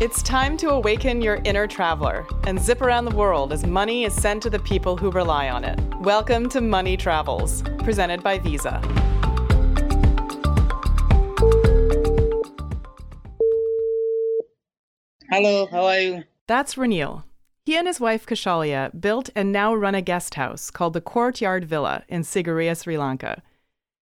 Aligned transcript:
It's 0.00 0.22
time 0.22 0.56
to 0.56 0.70
awaken 0.70 1.20
your 1.20 1.42
inner 1.44 1.66
traveler 1.66 2.26
and 2.44 2.58
zip 2.58 2.80
around 2.80 3.04
the 3.04 3.14
world 3.14 3.52
as 3.52 3.66
money 3.66 4.04
is 4.04 4.14
sent 4.14 4.42
to 4.44 4.48
the 4.48 4.58
people 4.58 4.96
who 4.96 5.10
rely 5.10 5.50
on 5.50 5.62
it. 5.62 5.78
Welcome 5.96 6.48
to 6.48 6.62
Money 6.62 6.96
Travels, 6.96 7.60
presented 7.80 8.22
by 8.22 8.38
Visa. 8.38 8.80
Hello, 15.28 15.66
how 15.66 15.84
are 15.84 16.00
you? 16.00 16.24
That's 16.46 16.76
Ranil. 16.76 17.24
He 17.66 17.76
and 17.76 17.86
his 17.86 18.00
wife 18.00 18.24
Kaushalya 18.24 18.98
built 18.98 19.28
and 19.36 19.52
now 19.52 19.74
run 19.74 19.94
a 19.94 20.00
guest 20.00 20.36
house 20.36 20.70
called 20.70 20.94
the 20.94 21.02
Courtyard 21.02 21.66
Villa 21.66 22.04
in 22.08 22.22
Sigiriya, 22.22 22.74
Sri 22.82 22.96
Lanka. 22.96 23.42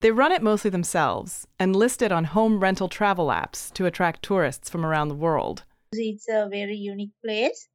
They 0.01 0.11
run 0.11 0.31
it 0.31 0.43
mostly 0.43 0.69
themselves 0.69 1.47
and 1.57 1.75
list 1.75 2.03
it 2.03 2.11
on 2.11 2.25
home 2.25 2.59
rental 2.59 2.89
travel 2.89 3.29
apps 3.29 3.73
to 3.73 3.87
attract 3.87 4.21
tourists 4.21 4.69
from 4.69 4.85
around 4.85 5.07
the 5.07 5.15
world. 5.15 5.63
It's 5.93 6.27
a 6.27 6.47
very 6.49 6.77
unique 6.77 7.13
place 7.23 7.67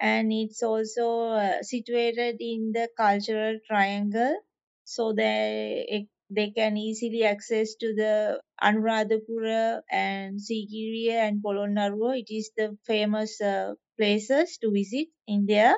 and 0.00 0.32
it's 0.32 0.62
also 0.62 1.30
uh, 1.30 1.62
situated 1.62 2.36
in 2.40 2.72
the 2.72 2.88
cultural 2.96 3.58
triangle 3.66 4.36
so 4.84 5.12
they 5.12 6.08
they 6.30 6.50
can 6.50 6.76
easily 6.76 7.24
access 7.24 7.74
to 7.76 7.94
the 7.94 8.40
Anuradhapura 8.62 9.82
and 9.90 10.40
Sigiriya 10.40 11.28
and 11.28 11.42
Polonnaruwa. 11.42 12.18
It 12.20 12.34
is 12.34 12.50
the 12.56 12.78
famous 12.86 13.40
uh, 13.40 13.74
places 13.98 14.58
to 14.58 14.72
visit 14.72 15.08
in 15.26 15.46
there. 15.46 15.76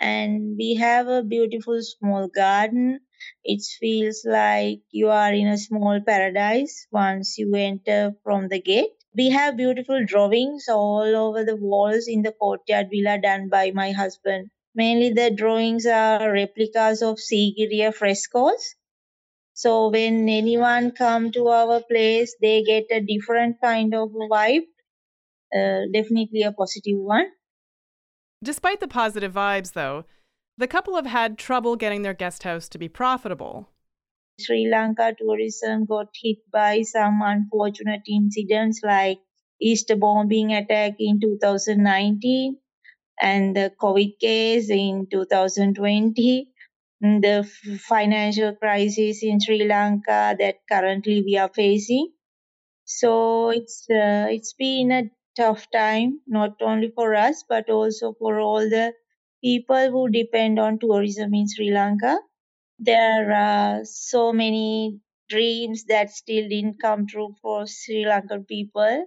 And 0.00 0.56
we 0.58 0.76
have 0.76 1.08
a 1.08 1.22
beautiful 1.24 1.80
small 1.82 2.28
garden. 2.28 3.00
It 3.44 3.62
feels 3.80 4.24
like 4.26 4.80
you 4.90 5.08
are 5.10 5.32
in 5.34 5.48
a 5.48 5.58
small 5.58 6.00
paradise 6.00 6.86
once 6.92 7.38
you 7.38 7.54
enter 7.56 8.14
from 8.24 8.48
the 8.48 8.60
gate. 8.62 9.01
We 9.14 9.28
have 9.30 9.56
beautiful 9.56 10.04
drawings 10.06 10.68
all 10.68 11.14
over 11.14 11.44
the 11.44 11.56
walls 11.56 12.08
in 12.08 12.22
the 12.22 12.32
courtyard 12.32 12.88
villa 12.90 13.18
done 13.20 13.48
by 13.50 13.70
my 13.72 13.92
husband. 13.92 14.50
Mainly 14.74 15.12
the 15.12 15.30
drawings 15.30 15.84
are 15.84 16.32
replicas 16.32 17.02
of 17.02 17.18
Sigiriya 17.18 17.94
frescoes. 17.94 18.74
So 19.52 19.90
when 19.90 20.28
anyone 20.28 20.92
come 20.92 21.30
to 21.32 21.48
our 21.48 21.82
place, 21.82 22.34
they 22.40 22.62
get 22.62 22.84
a 22.90 23.00
different 23.00 23.60
kind 23.60 23.94
of 23.94 24.08
vibe. 24.10 24.62
Uh, 25.54 25.82
definitely 25.92 26.42
a 26.42 26.52
positive 26.52 26.98
one. 26.98 27.26
Despite 28.42 28.80
the 28.80 28.88
positive 28.88 29.34
vibes, 29.34 29.74
though, 29.74 30.06
the 30.56 30.66
couple 30.66 30.96
have 30.96 31.06
had 31.06 31.36
trouble 31.36 31.76
getting 31.76 32.00
their 32.00 32.14
guest 32.14 32.44
house 32.44 32.68
to 32.70 32.78
be 32.78 32.88
profitable. 32.88 33.68
Sri 34.38 34.68
Lanka 34.68 35.14
tourism 35.18 35.84
got 35.86 36.08
hit 36.14 36.38
by 36.50 36.82
some 36.82 37.22
unfortunate 37.22 38.02
incidents 38.08 38.80
like 38.82 39.20
Easter 39.60 39.96
bombing 39.96 40.52
attack 40.52 40.94
in 40.98 41.20
2019 41.20 42.58
and 43.20 43.56
the 43.56 43.72
COVID 43.80 44.18
case 44.18 44.70
in 44.70 45.06
2020, 45.10 46.48
the 47.00 47.50
financial 47.80 48.54
crisis 48.56 49.22
in 49.22 49.40
Sri 49.40 49.64
Lanka 49.66 50.36
that 50.38 50.56
currently 50.70 51.22
we 51.22 51.36
are 51.36 51.50
facing. 51.50 52.12
So 52.84 53.50
it's 53.50 53.86
uh, 53.90 54.26
it's 54.30 54.54
been 54.54 54.92
a 54.92 55.10
tough 55.36 55.70
time, 55.70 56.20
not 56.26 56.62
only 56.62 56.90
for 56.90 57.14
us 57.14 57.44
but 57.48 57.70
also 57.70 58.14
for 58.18 58.40
all 58.40 58.60
the 58.68 58.94
people 59.42 59.90
who 59.90 60.08
depend 60.10 60.58
on 60.58 60.78
tourism 60.78 61.34
in 61.34 61.48
Sri 61.48 61.70
Lanka 61.72 62.18
there 62.84 63.32
are 63.32 63.84
so 63.84 64.32
many 64.32 64.98
dreams 65.28 65.84
that 65.84 66.10
still 66.10 66.48
didn't 66.48 66.80
come 66.80 67.06
true 67.06 67.34
for 67.40 67.66
Sri 67.66 68.04
Lankan 68.04 68.46
people. 68.46 69.06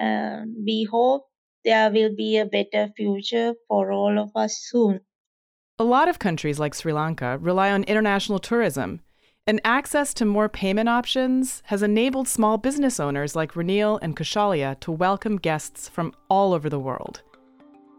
Um, 0.00 0.56
we 0.64 0.88
hope 0.90 1.26
there 1.64 1.90
will 1.90 2.14
be 2.16 2.38
a 2.38 2.46
better 2.46 2.88
future 2.96 3.54
for 3.68 3.92
all 3.92 4.18
of 4.18 4.30
us 4.34 4.58
soon. 4.58 5.00
A 5.78 5.84
lot 5.84 6.08
of 6.08 6.18
countries 6.18 6.58
like 6.58 6.74
Sri 6.74 6.92
Lanka 6.92 7.38
rely 7.38 7.70
on 7.70 7.84
international 7.84 8.38
tourism, 8.38 9.00
and 9.46 9.60
access 9.62 10.14
to 10.14 10.24
more 10.24 10.48
payment 10.48 10.88
options 10.88 11.62
has 11.66 11.82
enabled 11.82 12.28
small 12.28 12.56
business 12.56 12.98
owners 12.98 13.36
like 13.36 13.52
Ranil 13.52 13.98
and 14.00 14.16
Kaushalya 14.16 14.80
to 14.80 14.90
welcome 14.90 15.36
guests 15.36 15.88
from 15.88 16.14
all 16.30 16.54
over 16.54 16.70
the 16.70 16.80
world. 16.80 17.22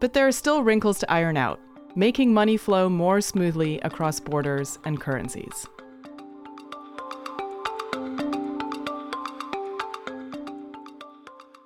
But 0.00 0.12
there 0.12 0.26
are 0.26 0.32
still 0.32 0.64
wrinkles 0.64 0.98
to 0.98 1.10
iron 1.10 1.36
out 1.36 1.60
making 1.98 2.32
money 2.32 2.56
flow 2.56 2.88
more 2.88 3.20
smoothly 3.20 3.80
across 3.80 4.20
borders 4.20 4.78
and 4.84 5.00
currencies. 5.00 5.66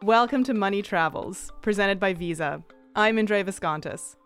Welcome 0.02 0.42
to 0.44 0.54
Money 0.54 0.80
Travels, 0.80 1.52
presented 1.60 2.00
by 2.00 2.14
Visa. 2.14 2.62
I'm 2.96 3.18
Indre 3.18 3.44
Viskontas. 3.44 4.16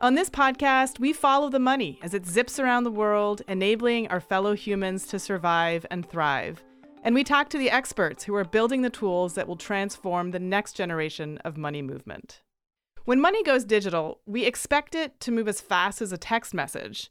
On 0.00 0.16
this 0.16 0.28
podcast, 0.28 0.98
we 0.98 1.12
follow 1.12 1.48
the 1.48 1.60
money 1.60 2.00
as 2.02 2.12
it 2.12 2.26
zips 2.26 2.58
around 2.58 2.82
the 2.82 2.90
world, 2.90 3.42
enabling 3.46 4.08
our 4.08 4.18
fellow 4.20 4.54
humans 4.54 5.06
to 5.06 5.20
survive 5.20 5.86
and 5.92 6.04
thrive. 6.10 6.64
And 7.04 7.14
we 7.14 7.22
talk 7.22 7.48
to 7.50 7.58
the 7.58 7.70
experts 7.70 8.24
who 8.24 8.34
are 8.34 8.44
building 8.44 8.82
the 8.82 8.90
tools 8.90 9.34
that 9.34 9.46
will 9.46 9.54
transform 9.54 10.32
the 10.32 10.40
next 10.40 10.72
generation 10.72 11.38
of 11.44 11.56
money 11.56 11.82
movement. 11.82 12.40
When 13.04 13.20
money 13.20 13.42
goes 13.42 13.64
digital, 13.64 14.20
we 14.26 14.44
expect 14.44 14.94
it 14.94 15.18
to 15.20 15.32
move 15.32 15.48
as 15.48 15.60
fast 15.60 16.00
as 16.00 16.12
a 16.12 16.18
text 16.18 16.54
message. 16.54 17.10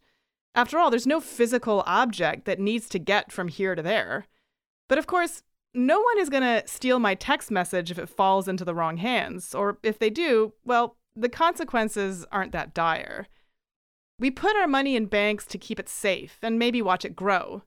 After 0.55 0.77
all, 0.77 0.89
there's 0.89 1.07
no 1.07 1.19
physical 1.19 1.83
object 1.85 2.45
that 2.45 2.59
needs 2.59 2.87
to 2.89 2.99
get 2.99 3.31
from 3.31 3.47
here 3.47 3.75
to 3.75 3.81
there. 3.81 4.25
But 4.87 4.97
of 4.97 5.07
course, 5.07 5.43
no 5.73 6.01
one 6.01 6.19
is 6.19 6.29
going 6.29 6.43
to 6.43 6.67
steal 6.67 6.99
my 6.99 7.15
text 7.15 7.51
message 7.51 7.91
if 7.91 7.97
it 7.97 8.09
falls 8.09 8.47
into 8.47 8.65
the 8.65 8.75
wrong 8.75 8.97
hands, 8.97 9.55
or 9.55 9.77
if 9.83 9.99
they 9.99 10.09
do, 10.09 10.53
well, 10.65 10.97
the 11.15 11.29
consequences 11.29 12.25
aren't 12.31 12.51
that 12.51 12.73
dire. 12.73 13.27
We 14.19 14.31
put 14.31 14.55
our 14.55 14.67
money 14.67 14.95
in 14.95 15.05
banks 15.05 15.45
to 15.47 15.57
keep 15.57 15.79
it 15.79 15.89
safe 15.89 16.37
and 16.41 16.59
maybe 16.59 16.81
watch 16.81 17.05
it 17.05 17.15
grow. 17.15 17.63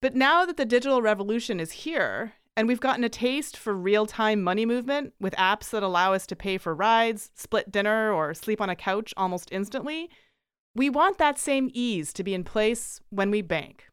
But 0.00 0.14
now 0.14 0.44
that 0.44 0.56
the 0.56 0.64
digital 0.64 1.02
revolution 1.02 1.58
is 1.58 1.72
here, 1.72 2.34
and 2.56 2.66
we've 2.66 2.80
gotten 2.80 3.04
a 3.04 3.08
taste 3.08 3.56
for 3.56 3.74
real 3.74 4.06
time 4.06 4.42
money 4.42 4.64
movement 4.64 5.12
with 5.20 5.34
apps 5.34 5.70
that 5.70 5.82
allow 5.82 6.14
us 6.14 6.26
to 6.26 6.36
pay 6.36 6.56
for 6.56 6.74
rides, 6.74 7.30
split 7.34 7.70
dinner, 7.70 8.10
or 8.10 8.32
sleep 8.32 8.60
on 8.60 8.70
a 8.70 8.76
couch 8.76 9.12
almost 9.16 9.50
instantly. 9.52 10.08
We 10.74 10.88
want 10.90 11.18
that 11.18 11.38
same 11.38 11.70
ease 11.74 12.12
to 12.14 12.24
be 12.24 12.34
in 12.34 12.44
place 12.44 13.00
when 13.10 13.30
we 13.30 13.42
bank. 13.42 13.84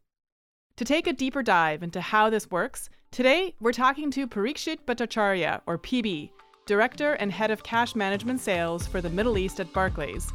To 0.78 0.85
take 0.85 1.07
a 1.07 1.13
deeper 1.13 1.44
dive 1.44 1.84
into 1.84 2.02
how 2.02 2.29
this 2.29 2.50
works, 2.50 2.90
today 3.12 3.56
we're 3.59 3.73
talking 3.73 4.09
to 4.12 4.28
Parikshit 4.28 4.85
Bhattacharya, 4.85 5.62
or 5.68 5.78
PB, 5.78 6.31
Director 6.66 7.13
and 7.13 7.31
Head 7.31 7.52
of 7.52 7.63
Cash 7.63 7.94
Management 7.94 8.40
Sales 8.40 8.88
for 8.88 9.02
the 9.02 9.09
Middle 9.09 9.38
East 9.38 9.59
at 9.59 9.72
Barclays, 9.73 10.31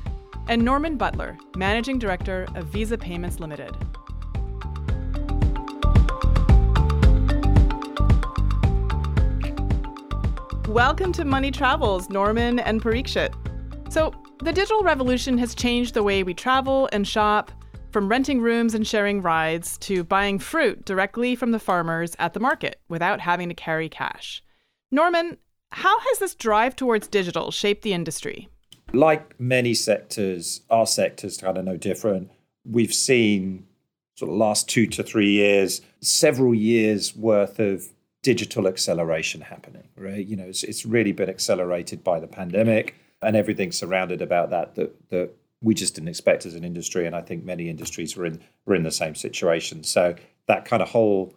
and 0.47 0.63
Norman 0.63 0.97
Butler, 0.97 1.37
Managing 1.57 1.99
Director 1.99 2.47
of 2.55 2.67
Visa 2.67 2.97
Payments 2.97 3.41
Limited. 3.41 3.75
Welcome 10.69 11.13
to 11.13 11.25
Money 11.25 11.51
Travels, 11.51 12.11
Norman 12.11 12.59
and 12.59 12.83
Parikshit. 12.83 13.33
So, 13.91 14.13
the 14.41 14.53
digital 14.53 14.83
revolution 14.83 15.39
has 15.39 15.55
changed 15.55 15.95
the 15.95 16.03
way 16.03 16.23
we 16.23 16.35
travel 16.35 16.91
and 16.93 17.09
shop, 17.09 17.51
from 17.91 18.07
renting 18.07 18.43
rooms 18.43 18.75
and 18.75 18.87
sharing 18.87 19.23
rides 19.23 19.79
to 19.79 20.05
buying 20.05 20.39
fruit 20.39 20.85
directly 20.85 21.35
from 21.35 21.53
the 21.53 21.59
farmers 21.59 22.15
at 22.19 22.35
the 22.35 22.41
market 22.41 22.83
without 22.87 23.19
having 23.19 23.49
to 23.49 23.55
carry 23.55 23.89
cash. 23.89 24.43
Norman, 24.91 25.39
how 25.73 25.99
has 26.01 26.19
this 26.19 26.35
drive 26.35 26.77
towards 26.77 27.09
digital 27.09 27.51
shaped 27.51 27.81
the 27.81 27.95
industry? 27.95 28.51
Like 28.93 29.41
many 29.41 29.73
sectors, 29.73 30.61
our 30.69 30.87
sector's 30.87 31.39
kind 31.39 31.57
of 31.57 31.65
no 31.65 31.79
different. 31.79 32.31
We've 32.67 32.93
seen 32.93 33.67
sort 34.17 34.31
of 34.31 34.37
last 34.37 34.69
two 34.69 34.87
to 34.89 35.03
three 35.03 35.31
years, 35.31 35.81
several 36.03 36.55
years 36.55 37.17
worth 37.17 37.59
of 37.59 37.89
digital 38.29 38.69
acceleration 38.69 39.41
happening, 39.41 39.89
right? 39.97 40.27
You 40.27 40.37
know, 40.37 40.45
it's, 40.45 40.63
it's 40.63 40.85
really 40.85 41.13
been 41.13 41.31
accelerated 41.31 42.05
by 42.05 42.21
the 42.21 42.27
pandemic 42.27 42.95
and 43.23 43.35
everything 43.35 43.73
surrounded 43.73 44.21
about 44.21 44.51
that 44.51 44.75
that 44.75 44.91
that 45.09 45.31
we 45.63 45.73
just 45.73 45.95
didn't 45.95 46.09
expect 46.09 46.45
as 46.45 46.55
an 46.55 46.63
industry, 46.63 47.07
and 47.07 47.17
I 47.17 47.23
think 47.23 47.43
many 47.43 47.71
industries 47.71 48.19
were 48.19 48.27
in 48.27 48.39
were 48.67 48.75
in 48.75 48.83
the 48.83 48.91
same 48.91 49.15
situation. 49.15 49.83
So 49.83 50.15
that 50.47 50.67
kind 50.67 50.83
of 50.83 50.91
whole 50.91 51.33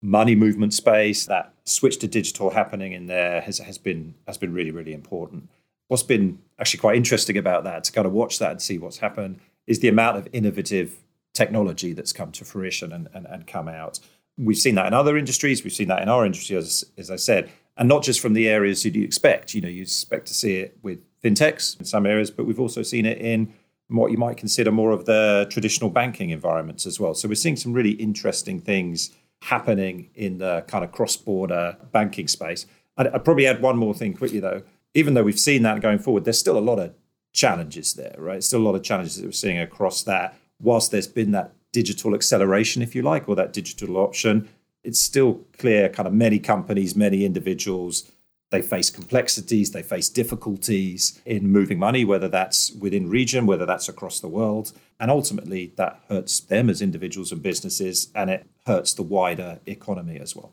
money 0.00 0.36
movement 0.36 0.72
space, 0.72 1.26
that 1.26 1.52
switch 1.64 1.98
to 1.98 2.06
digital 2.06 2.50
happening 2.50 2.92
in 2.92 3.06
there 3.08 3.40
has 3.40 3.58
has 3.58 3.76
been 3.76 4.14
has 4.28 4.38
been 4.38 4.52
really 4.54 4.70
really 4.70 4.94
important. 4.94 5.50
What's 5.88 6.04
been 6.04 6.38
actually 6.60 6.80
quite 6.80 6.96
interesting 6.96 7.36
about 7.36 7.64
that 7.64 7.82
to 7.84 7.92
kind 7.92 8.06
of 8.06 8.12
watch 8.12 8.38
that 8.38 8.52
and 8.52 8.62
see 8.62 8.78
what's 8.78 8.98
happened 8.98 9.40
is 9.66 9.80
the 9.80 9.88
amount 9.88 10.16
of 10.16 10.28
innovative 10.32 11.02
technology 11.34 11.92
that's 11.92 12.12
come 12.12 12.30
to 12.32 12.44
fruition 12.44 12.92
and, 12.92 13.08
and, 13.12 13.26
and 13.26 13.46
come 13.46 13.68
out 13.68 13.98
we've 14.38 14.58
seen 14.58 14.74
that 14.76 14.86
in 14.86 14.94
other 14.94 15.16
industries. 15.16 15.64
We've 15.64 15.72
seen 15.72 15.88
that 15.88 16.02
in 16.02 16.08
our 16.08 16.24
industry, 16.26 16.56
as, 16.56 16.84
as 16.96 17.10
I 17.10 17.16
said, 17.16 17.50
and 17.76 17.88
not 17.88 18.02
just 18.02 18.20
from 18.20 18.34
the 18.34 18.48
areas 18.48 18.84
you'd 18.84 18.96
expect. 18.96 19.54
You 19.54 19.60
know, 19.60 19.68
you 19.68 19.82
expect 19.82 20.26
to 20.26 20.34
see 20.34 20.56
it 20.56 20.78
with 20.82 21.00
fintechs 21.22 21.78
in 21.78 21.84
some 21.84 22.06
areas, 22.06 22.30
but 22.30 22.46
we've 22.46 22.60
also 22.60 22.82
seen 22.82 23.06
it 23.06 23.18
in 23.18 23.52
what 23.88 24.10
you 24.10 24.18
might 24.18 24.36
consider 24.36 24.72
more 24.72 24.90
of 24.90 25.04
the 25.04 25.46
traditional 25.50 25.90
banking 25.90 26.30
environments 26.30 26.86
as 26.86 26.98
well. 26.98 27.14
So 27.14 27.28
we're 27.28 27.34
seeing 27.36 27.56
some 27.56 27.72
really 27.72 27.92
interesting 27.92 28.60
things 28.60 29.12
happening 29.42 30.10
in 30.14 30.38
the 30.38 30.64
kind 30.66 30.84
of 30.84 30.90
cross-border 30.90 31.76
banking 31.92 32.26
space. 32.26 32.66
I'd, 32.96 33.08
I'd 33.08 33.24
probably 33.24 33.46
add 33.46 33.62
one 33.62 33.76
more 33.76 33.94
thing 33.94 34.14
quickly 34.14 34.40
though. 34.40 34.62
even 34.96 35.12
though 35.12 35.22
we've 35.22 35.38
seen 35.38 35.62
that 35.62 35.82
going 35.82 35.98
forward, 35.98 36.24
there's 36.24 36.38
still 36.38 36.56
a 36.56 36.58
lot 36.58 36.78
of 36.78 36.94
challenges 37.34 37.92
there, 37.94 38.14
right? 38.18 38.42
Still 38.42 38.60
a 38.60 38.66
lot 38.66 38.74
of 38.74 38.82
challenges 38.82 39.16
that 39.16 39.26
we're 39.26 39.32
seeing 39.32 39.60
across 39.60 40.02
that. 40.04 40.38
Whilst 40.58 40.90
there's 40.90 41.06
been 41.06 41.32
that 41.32 41.52
digital 41.72 42.14
acceleration, 42.14 42.82
if 42.82 42.94
you 42.94 43.02
like, 43.02 43.28
or 43.28 43.36
that 43.36 43.52
digital 43.52 43.96
option, 43.96 44.48
it's 44.84 45.00
still 45.00 45.40
clear 45.58 45.88
kind 45.88 46.06
of 46.06 46.14
many 46.14 46.38
companies, 46.38 46.94
many 46.94 47.24
individuals, 47.24 48.10
they 48.50 48.62
face 48.62 48.90
complexities, 48.90 49.72
they 49.72 49.82
face 49.82 50.08
difficulties 50.08 51.20
in 51.26 51.50
moving 51.50 51.78
money, 51.78 52.04
whether 52.04 52.28
that's 52.28 52.70
within 52.72 53.10
region, 53.10 53.44
whether 53.44 53.66
that's 53.66 53.88
across 53.88 54.20
the 54.20 54.28
world. 54.28 54.72
And 55.00 55.10
ultimately, 55.10 55.72
that 55.76 56.00
hurts 56.08 56.38
them 56.40 56.70
as 56.70 56.80
individuals 56.80 57.32
and 57.32 57.42
businesses, 57.42 58.10
and 58.14 58.30
it 58.30 58.46
hurts 58.66 58.94
the 58.94 59.02
wider 59.02 59.58
economy 59.66 60.18
as 60.20 60.36
well. 60.36 60.52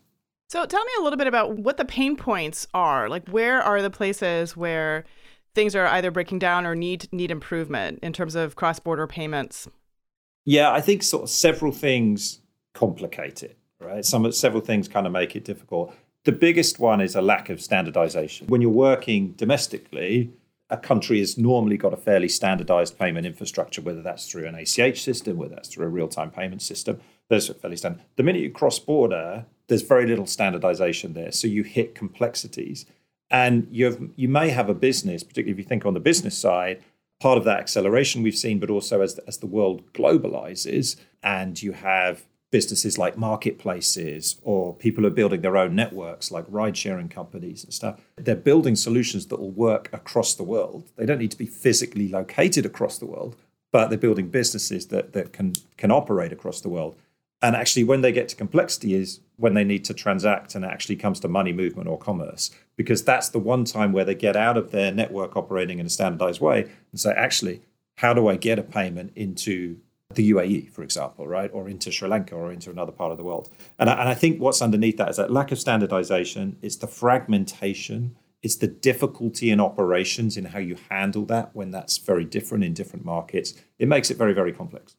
So, 0.50 0.66
tell 0.66 0.84
me 0.84 0.92
a 1.00 1.04
little 1.04 1.18
bit 1.18 1.28
about 1.28 1.58
what 1.58 1.78
the 1.78 1.86
pain 1.86 2.16
points 2.16 2.68
are. 2.74 3.10
Like, 3.10 3.30
where 3.30 3.62
are 3.62 3.82
the 3.82 3.90
places 3.92 4.58
where 4.58 5.06
things 5.54 5.76
are 5.76 5.86
either 5.86 6.10
breaking 6.10 6.40
down 6.40 6.66
or 6.66 6.76
need 6.76 7.08
need 7.14 7.30
improvement 7.30 8.00
in 8.02 8.12
terms 8.12 8.34
of 8.34 8.56
cross 8.56 8.80
border 8.80 9.06
payments? 9.06 9.68
Yeah, 10.46 10.72
I 10.72 10.82
think 10.82 11.04
sort 11.04 11.24
of 11.24 11.30
several 11.30 11.72
things 11.72 12.40
complicate 12.74 13.44
it, 13.44 13.58
right? 13.80 14.04
Some 14.04 14.30
several 14.32 14.62
things 14.62 14.88
kind 14.88 15.06
of 15.08 15.14
make 15.14 15.36
it 15.36 15.46
difficult. 15.46 15.94
The 16.26 16.32
biggest 16.32 16.80
one 16.80 17.02
is 17.02 17.16
a 17.16 17.22
lack 17.22 17.50
of 17.50 17.62
standardization. 17.62 18.48
When 18.48 18.62
you're 18.62 18.70
working 18.72 19.34
domestically, 19.34 20.32
a 20.70 20.78
country 20.78 21.20
has 21.20 21.38
normally 21.38 21.78
got 21.78 21.94
a 21.94 21.98
fairly 21.98 22.30
standardized 22.30 22.98
payment 22.98 23.26
infrastructure, 23.26 23.82
whether 23.82 24.02
that's 24.02 24.30
through 24.30 24.48
an 24.48 24.56
ACH 24.56 25.02
system, 25.02 25.38
whether 25.38 25.56
that's 25.56 25.70
through 25.70 25.86
a 25.86 25.90
real 25.90 26.08
time 26.08 26.32
payment 26.32 26.62
system. 26.62 27.00
There's 27.30 27.50
fairly 27.50 27.78
standard. 27.78 28.02
The 28.16 28.24
minute 28.24 28.42
you 28.42 28.52
cross 28.52 28.80
border, 28.80 29.46
there's 29.68 29.82
very 29.82 30.08
little 30.08 30.26
standardization 30.26 31.14
there. 31.14 31.32
So 31.32 31.48
you 31.48 31.64
hit 31.64 31.96
complexities. 31.96 32.86
And 33.30 33.68
you 33.72 34.14
you 34.16 34.30
may 34.30 34.50
have 34.50 34.70
a 34.70 34.76
business, 34.76 35.24
particularly 35.24 35.54
if 35.54 35.58
you 35.58 35.64
think 35.64 35.86
on 35.86 35.96
the 35.96 36.00
business 36.00 36.38
side, 36.38 36.84
part 37.24 37.38
of 37.38 37.46
that 37.46 37.62
acceleration 37.62 38.22
we've 38.22 38.38
seen, 38.38 38.60
but 38.60 38.70
also 38.70 39.00
as 39.00 39.16
the, 39.16 39.24
as 39.30 39.38
the 39.38 39.48
world 39.48 39.94
globalizes 39.94 40.98
and 41.24 41.64
you 41.64 41.72
have 41.72 42.26
businesses 42.52 42.98
like 42.98 43.18
marketplaces 43.18 44.42
or 44.44 44.76
people 44.76 45.06
are 45.06 45.10
building 45.22 45.40
their 45.40 45.56
own 45.56 45.74
networks 45.74 46.32
like 46.32 46.44
ride 46.50 46.76
sharing 46.76 47.08
companies 47.08 47.64
and 47.64 47.74
stuff. 47.74 48.02
They're 48.18 48.36
building 48.36 48.76
solutions 48.76 49.28
that 49.28 49.40
will 49.40 49.52
work 49.52 49.90
across 49.94 50.36
the 50.36 50.44
world. 50.44 50.84
They 50.98 51.06
don't 51.06 51.18
need 51.18 51.32
to 51.32 51.38
be 51.38 51.46
physically 51.46 52.10
located 52.10 52.66
across 52.66 52.98
the 52.98 53.06
world, 53.06 53.38
but 53.72 53.88
they're 53.88 53.98
building 53.98 54.28
businesses 54.28 54.88
that, 54.88 55.14
that 55.14 55.32
can, 55.32 55.54
can 55.78 55.92
operate 55.92 56.34
across 56.34 56.60
the 56.60 56.70
world. 56.70 56.98
And 57.44 57.58
actually, 57.58 57.84
when 57.84 58.02
they 58.02 58.14
get 58.14 58.30
to 58.30 58.38
complexity, 58.38 58.96
is 58.96 59.20
when 59.36 59.54
they 59.54 59.66
need 59.66 59.84
to 59.86 59.94
transact 59.94 60.56
and 60.56 60.64
it 60.64 60.70
actually 60.70 60.96
comes 60.96 61.20
to 61.20 61.28
money 61.28 61.52
movement 61.52 61.90
or 61.90 61.98
commerce, 61.98 62.52
because 62.78 63.04
that's 63.04 63.30
the 63.30 63.38
one 63.38 63.66
time 63.66 63.92
where 63.92 64.06
they 64.06 64.16
get 64.16 64.38
out 64.38 64.56
of 64.56 64.72
their 64.72 64.94
network 64.94 65.36
operating 65.36 65.78
in 65.78 65.86
a 65.86 65.90
standardized 65.90 66.40
way 66.40 66.62
and 66.92 67.00
say, 67.00 67.12
actually, 67.12 67.62
how 67.98 68.14
do 68.14 68.30
I 68.30 68.38
get 68.38 68.60
a 68.60 68.64
payment 68.64 69.12
into 69.16 69.78
the 70.14 70.32
UAE, 70.32 70.72
for 70.72 70.84
example, 70.84 71.28
right, 71.28 71.50
or 71.54 71.68
into 71.68 71.92
Sri 71.92 72.08
Lanka 72.08 72.34
or 72.34 72.52
into 72.52 72.70
another 72.70 72.94
part 72.94 73.12
of 73.12 73.18
the 73.18 73.26
world? 73.26 73.52
And 73.78 73.90
I, 73.90 74.00
and 74.00 74.08
I 74.08 74.14
think 74.14 74.40
what's 74.40 74.62
underneath 74.62 74.96
that 74.98 75.10
is 75.10 75.18
that 75.18 75.30
lack 75.30 75.52
of 75.52 75.60
standardization, 75.60 76.58
it's 76.62 76.78
the 76.78 76.88
fragmentation, 76.88 78.16
it's 78.42 78.56
the 78.56 78.68
difficulty 78.68 79.52
in 79.52 79.60
operations 79.60 80.38
in 80.38 80.46
how 80.46 80.60
you 80.60 80.78
handle 80.90 81.26
that 81.26 81.54
when 81.54 81.72
that's 81.72 81.98
very 81.98 82.24
different 82.24 82.64
in 82.64 82.74
different 82.74 83.04
markets. 83.04 83.54
It 83.80 83.90
makes 83.90 84.10
it 84.10 84.18
very, 84.18 84.34
very 84.34 84.54
complex. 84.54 84.96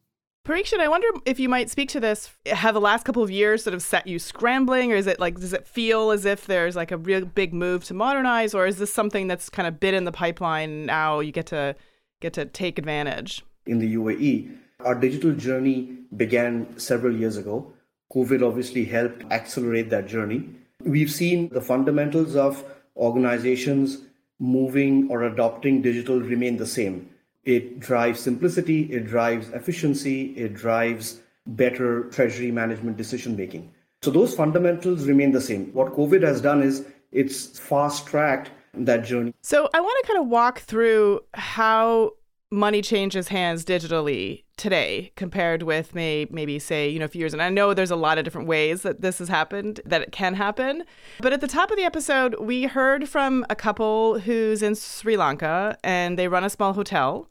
Parikshit, 0.47 0.79
I 0.79 0.89
wonder 0.89 1.09
if 1.25 1.41
you 1.41 1.49
might 1.49 1.71
speak 1.71 1.89
to 1.91 2.01
this. 2.01 2.31
Have 2.45 2.75
the 2.75 2.81
last 2.81 3.07
couple 3.07 3.23
of 3.23 3.31
years 3.31 3.65
sort 3.65 3.73
of 3.73 3.81
set 3.81 4.07
you 4.07 4.19
scrambling, 4.19 4.93
or 4.93 4.97
is 4.97 5.07
it 5.07 5.19
like, 5.19 5.41
does 5.41 5.55
it 5.55 5.67
feel 5.67 6.11
as 6.11 6.27
if 6.27 6.45
there's 6.45 6.77
like 6.77 6.91
a 6.91 6.99
real 6.99 7.25
big 7.25 7.55
move 7.55 7.83
to 7.85 7.95
modernize, 7.95 8.53
or 8.53 8.67
is 8.67 8.77
this 8.77 8.93
something 8.93 9.27
that's 9.27 9.49
kind 9.49 9.67
of 9.67 9.81
been 9.81 9.95
in 9.95 10.05
the 10.05 10.13
pipeline 10.13 10.85
now? 10.85 11.21
You 11.21 11.33
get 11.33 11.47
to 11.47 11.75
get 12.21 12.35
to 12.35 12.45
take 12.45 12.79
advantage. 12.79 13.43
In 13.67 13.79
the 13.79 13.95
UAE, 13.95 14.55
our 14.81 14.95
digital 14.95 15.33
journey 15.33 15.97
began 16.15 16.79
several 16.79 17.17
years 17.17 17.39
ago. 17.39 17.73
COVID 18.15 18.47
obviously 18.47 18.85
helped 18.85 19.25
accelerate 19.33 19.89
that 19.89 20.07
journey. 20.07 20.51
We've 20.85 21.11
seen 21.11 21.49
the 21.49 21.63
fundamentals 21.63 22.37
of 22.37 22.63
organizations 22.99 24.03
moving 24.39 25.11
or 25.11 25.23
adopting 25.23 25.81
digital 25.81 26.21
remain 26.21 26.59
the 26.59 26.67
same 26.67 27.09
it 27.45 27.81
drives 27.81 28.21
simplicity, 28.21 28.93
it 28.93 29.07
drives 29.07 29.49
efficiency, 29.51 30.33
it 30.37 30.55
drives 30.55 31.21
better 31.47 32.05
treasury 32.05 32.51
management 32.51 32.97
decision 32.97 33.37
making. 33.37 33.71
So 34.03 34.11
those 34.11 34.35
fundamentals 34.35 35.07
remain 35.07 35.33
the 35.33 35.41
same. 35.41 35.73
What 35.73 35.95
COVID 35.95 36.23
has 36.23 36.41
done 36.41 36.63
is 36.63 36.87
it's 37.13 37.59
fast 37.59 38.07
tracked 38.07 38.51
that 38.75 39.05
journey. 39.05 39.35
So 39.43 39.69
I 39.73 39.81
want 39.81 40.05
to 40.05 40.13
kind 40.13 40.21
of 40.21 40.29
walk 40.29 40.61
through 40.61 41.21
how 41.35 42.13
money 42.51 42.83
changes 42.83 43.29
hands 43.29 43.65
digitally 43.65 44.45
today 44.57 45.13
compared 45.17 45.63
with 45.65 45.95
may, 45.95 46.27
maybe 46.31 46.59
say 46.59 46.89
you 46.89 46.99
know 46.99 47.07
a 47.07 47.09
few 47.09 47.19
years 47.19 47.33
and 47.33 47.43
i 47.43 47.49
know 47.49 47.75
there's 47.75 47.91
a 47.91 47.97
lot 47.97 48.17
of 48.17 48.25
different 48.25 48.47
ways 48.47 48.83
that 48.83 49.01
this 49.01 49.19
has 49.19 49.29
happened 49.29 49.81
that 49.85 50.03
it 50.03 50.13
can 50.13 50.35
happen 50.35 50.85
but 51.21 51.33
at 51.33 51.41
the 51.41 51.49
top 51.49 51.71
of 51.73 51.77
the 51.77 51.83
episode 51.83 52.37
we 52.39 52.65
heard 52.65 53.09
from 53.09 53.45
a 53.51 53.57
couple 53.57 54.21
who's 54.21 54.63
in 54.63 54.77
sri 54.77 55.17
lanka 55.17 55.77
and 55.83 56.17
they 56.17 56.29
run 56.29 56.45
a 56.45 56.51
small 56.51 56.73
hotel 56.73 57.29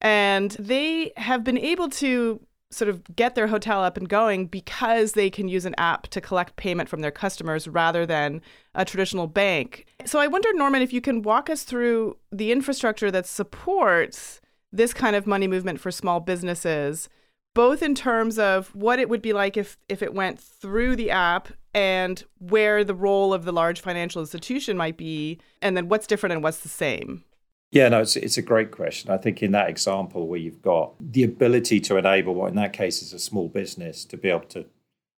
and 0.00 0.52
they 0.52 1.12
have 1.16 1.44
been 1.44 1.58
able 1.58 1.88
to 1.88 2.40
sort 2.70 2.88
of 2.88 3.02
get 3.16 3.34
their 3.34 3.46
hotel 3.46 3.82
up 3.82 3.96
and 3.96 4.08
going 4.08 4.46
because 4.46 5.12
they 5.12 5.30
can 5.30 5.48
use 5.48 5.64
an 5.64 5.74
app 5.78 6.06
to 6.08 6.20
collect 6.20 6.56
payment 6.56 6.88
from 6.88 7.00
their 7.00 7.10
customers 7.10 7.66
rather 7.66 8.04
than 8.04 8.42
a 8.74 8.84
traditional 8.84 9.26
bank. 9.26 9.86
So 10.04 10.18
I 10.18 10.26
wonder, 10.26 10.52
Norman, 10.52 10.82
if 10.82 10.92
you 10.92 11.00
can 11.00 11.22
walk 11.22 11.48
us 11.48 11.62
through 11.62 12.18
the 12.30 12.52
infrastructure 12.52 13.10
that 13.10 13.26
supports 13.26 14.40
this 14.70 14.92
kind 14.92 15.16
of 15.16 15.26
money 15.26 15.48
movement 15.48 15.80
for 15.80 15.90
small 15.90 16.20
businesses, 16.20 17.08
both 17.54 17.82
in 17.82 17.94
terms 17.94 18.38
of 18.38 18.74
what 18.74 18.98
it 18.98 19.08
would 19.08 19.22
be 19.22 19.32
like 19.32 19.56
if, 19.56 19.78
if 19.88 20.02
it 20.02 20.12
went 20.12 20.38
through 20.38 20.94
the 20.94 21.10
app 21.10 21.48
and 21.72 22.24
where 22.38 22.84
the 22.84 22.94
role 22.94 23.32
of 23.32 23.44
the 23.44 23.52
large 23.52 23.80
financial 23.80 24.20
institution 24.20 24.76
might 24.76 24.96
be, 24.96 25.40
and 25.62 25.76
then 25.76 25.88
what's 25.88 26.06
different 26.06 26.34
and 26.34 26.42
what's 26.42 26.60
the 26.60 26.68
same. 26.68 27.24
Yeah, 27.70 27.88
no, 27.90 28.00
it's, 28.00 28.16
it's 28.16 28.38
a 28.38 28.42
great 28.42 28.70
question. 28.70 29.10
I 29.10 29.18
think 29.18 29.42
in 29.42 29.52
that 29.52 29.68
example 29.68 30.26
where 30.26 30.40
you've 30.40 30.62
got 30.62 30.94
the 31.00 31.22
ability 31.22 31.80
to 31.80 31.96
enable 31.98 32.34
what 32.34 32.48
in 32.48 32.56
that 32.56 32.72
case 32.72 33.02
is 33.02 33.12
a 33.12 33.18
small 33.18 33.48
business 33.48 34.04
to 34.06 34.16
be 34.16 34.30
able 34.30 34.46
to 34.46 34.64